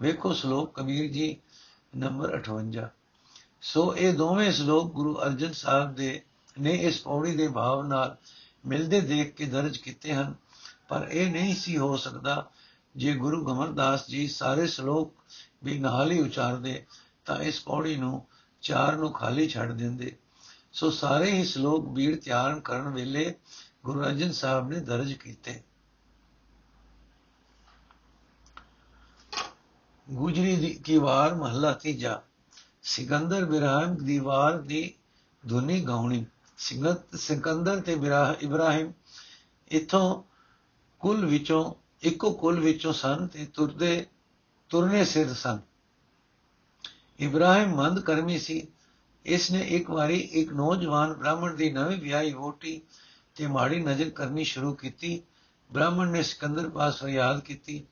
[0.00, 1.36] ਵੇਖੋ ਸ਼ਲੋਕ ਕਬੀਰ ਜੀ
[1.96, 2.88] ਨੰਬਰ 58
[3.66, 6.22] ਸੋ ਇਹ ਦੋਵੇਂ ਸ਼ਲੋਕ ਗੁਰੂ ਅਰਜਨ ਸਾਹਿਬ ਦੇ
[6.60, 8.16] ਨੇ ਇਸ ਪੌੜੀ ਦੇ ਭਾਵ ਨਾਲ
[8.66, 10.34] ਮਿਲਦੇ ਦੇਖ ਕੇ ਦਰਜ ਕੀਤੇ ਹਨ।
[10.88, 12.50] ਪਰ ਇਹ ਨਹੀਂ ਸੀ ਹੋ ਸਕਦਾ
[12.96, 15.14] ਜੇ ਗੁਰੂ ਗਮਰਦਾਸ ਜੀ ਸਾਰੇ ਸ਼ਲੋਕ
[15.64, 16.86] ਵੀ ਨਾਲ ਹੀ ਉਚਾਰਦੇ
[17.24, 18.26] ਤਾਂ ਇਸ ਪੌੜੀ ਨੂੰ
[18.62, 20.16] ਚਾਰ ਨੂੰ ਖਾਲੀ ਛੱਡ ਦਿੰਦੇ।
[20.72, 23.34] ਸੋ ਸਾਰੇ ਹੀ ਸ਼ਲੋਕ ਬੀੜ ਤਿਆਰ ਕਰਨ ਵੇਲੇ
[23.84, 25.62] ਗੁਰੂ ਅਰਜਨ ਸਾਹਿਬ ਨੇ ਦਰਜ ਕੀਤੇ।
[30.10, 32.22] ਗੁਜਰੀ ਦੀ ਕੀ ਵਾਰ ਮਹੱਲਾ ਤੀਜਾ।
[32.88, 34.94] ਸਿਕੰਦਰ ਬਿਰਾਹਿਮ ਦੀ ਵਾਰ ਦੀ
[35.48, 37.92] ਧੁਨੀ ਗਾਉਣੀ। ਸਿਗਤ ਸਿਕੰਦਰ ਤੇ
[38.40, 38.92] ਇਬਰਾਹਿਮ
[39.72, 40.22] ਇਥੋਂ
[41.00, 44.06] ਕੁਲ ਵਿੱਚੋਂ, ਇੱਕੋ ਕੁਲ ਵਿੱਚੋਂ ਸਨ ਤੇ ਤੁਰਦੇ,
[44.68, 45.58] ਤੁਰਨੇ ਸਿਰ ਸਨ।
[47.20, 48.68] ਇਬਰਾਹਿਮ ਮੰਦ ਕਰਮੀ ਸੀ।
[49.24, 52.80] ਇਸ ਨੇ ਇੱਕ ਵਾਰੀ ਇੱਕ ਨੌਜਵਾਨ ਬ੍ਰਾਹਮਣ ਦੀ ਨਵੀਂ ਵਿਆਹੀ ਵੋਟੀ
[53.34, 55.22] ਤੇ ਮਾੜੀ ਨਜ਼ਰ ਕਰਨੀ ਸ਼ੁਰੂ ਕੀਤੀ।
[55.72, 57.84] ਬ੍ਰਾਹਮਣ ਨੇ ਸਿਕੰਦਰ ਪਾਸ ਫਰਿਆਦ ਕੀਤੀ।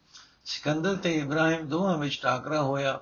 [0.45, 3.01] ਸਿਕੰਦਰ ਤੇ ਇਬਰਾਹਿਮ ਦੋਹਾਂ ਵਿੱਚ ਟਾਕਰਾ ਹੋਇਆ।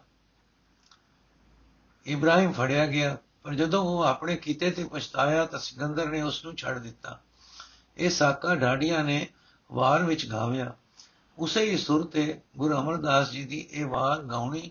[2.06, 6.56] ਇਬਰਾਹਿਮ ਫੜਿਆ ਗਿਆ, ਪਰ ਜਦੋਂ ਉਹ ਆਪਣੇ ਕੀਤੇ ਤੇ ਪਛਤਾਇਆ ਤਾਂ ਸਿਕੰਦਰ ਨੇ ਉਸ ਨੂੰ
[6.56, 7.20] ਛੱਡ ਦਿੱਤਾ।
[7.96, 9.28] ਇਹ ਸਾਕਾ ਢਾਡੀਆਂ ਨੇ
[9.72, 10.74] ਵਾਰ ਵਿੱਚ ਗਾਵਿਆ।
[11.38, 14.70] ਉਸੇ ਹੀ ਸੁਰ ਤੇ ਗੁਰੂ ਅਮਰਦਾਸ ਜੀ ਦੀ ਇਹ ਵਾਰ ਗਾਉਣੀ,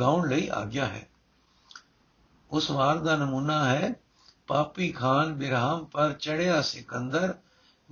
[0.00, 1.08] ਗਾਉਣ ਲਈ ਆਗਿਆ ਹੈ।
[2.50, 3.94] ਉਸ ਵਾਰ ਦਾ ਨਮੂਨਾ ਹੈ,
[4.46, 7.34] ਪਾਪੀ ਖਾਨ ਬਿਰਹਮ ਪਰ ਚੜਿਆ ਸਿਕੰਦਰ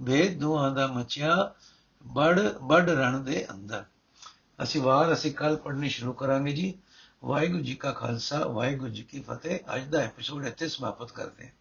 [0.06, 1.54] ਭੇਦ ਦੁਆਂ ਦਾ ਮਚਿਆ,
[2.06, 3.84] ਬੜ ਬੜ ਰਣ ਦੇ ਅੰਦਰ।
[4.62, 6.78] ਅਸੀਂ ਵਾਰ ਅਸੀਂ ਕੱਲ ਪੜ੍ਹਨੀ ਸ਼ੁਰੂ ਕਰਾਂਗੇ ਜੀ।
[7.24, 11.52] ਵਾਹਿਗੁਰੂ ਜੀ ਕਾ ਖਾਲਸਾ, ਵਾਹਿਗੁਰੂ ਜੀ ਕੀ ਫਤਿਹ। ਅੱਜ ਦਾ ਐਪੀਸੋਡ ਇੱਥੇ ਸਮਾਪਤ ਕਰਦੇ ਹਾਂ।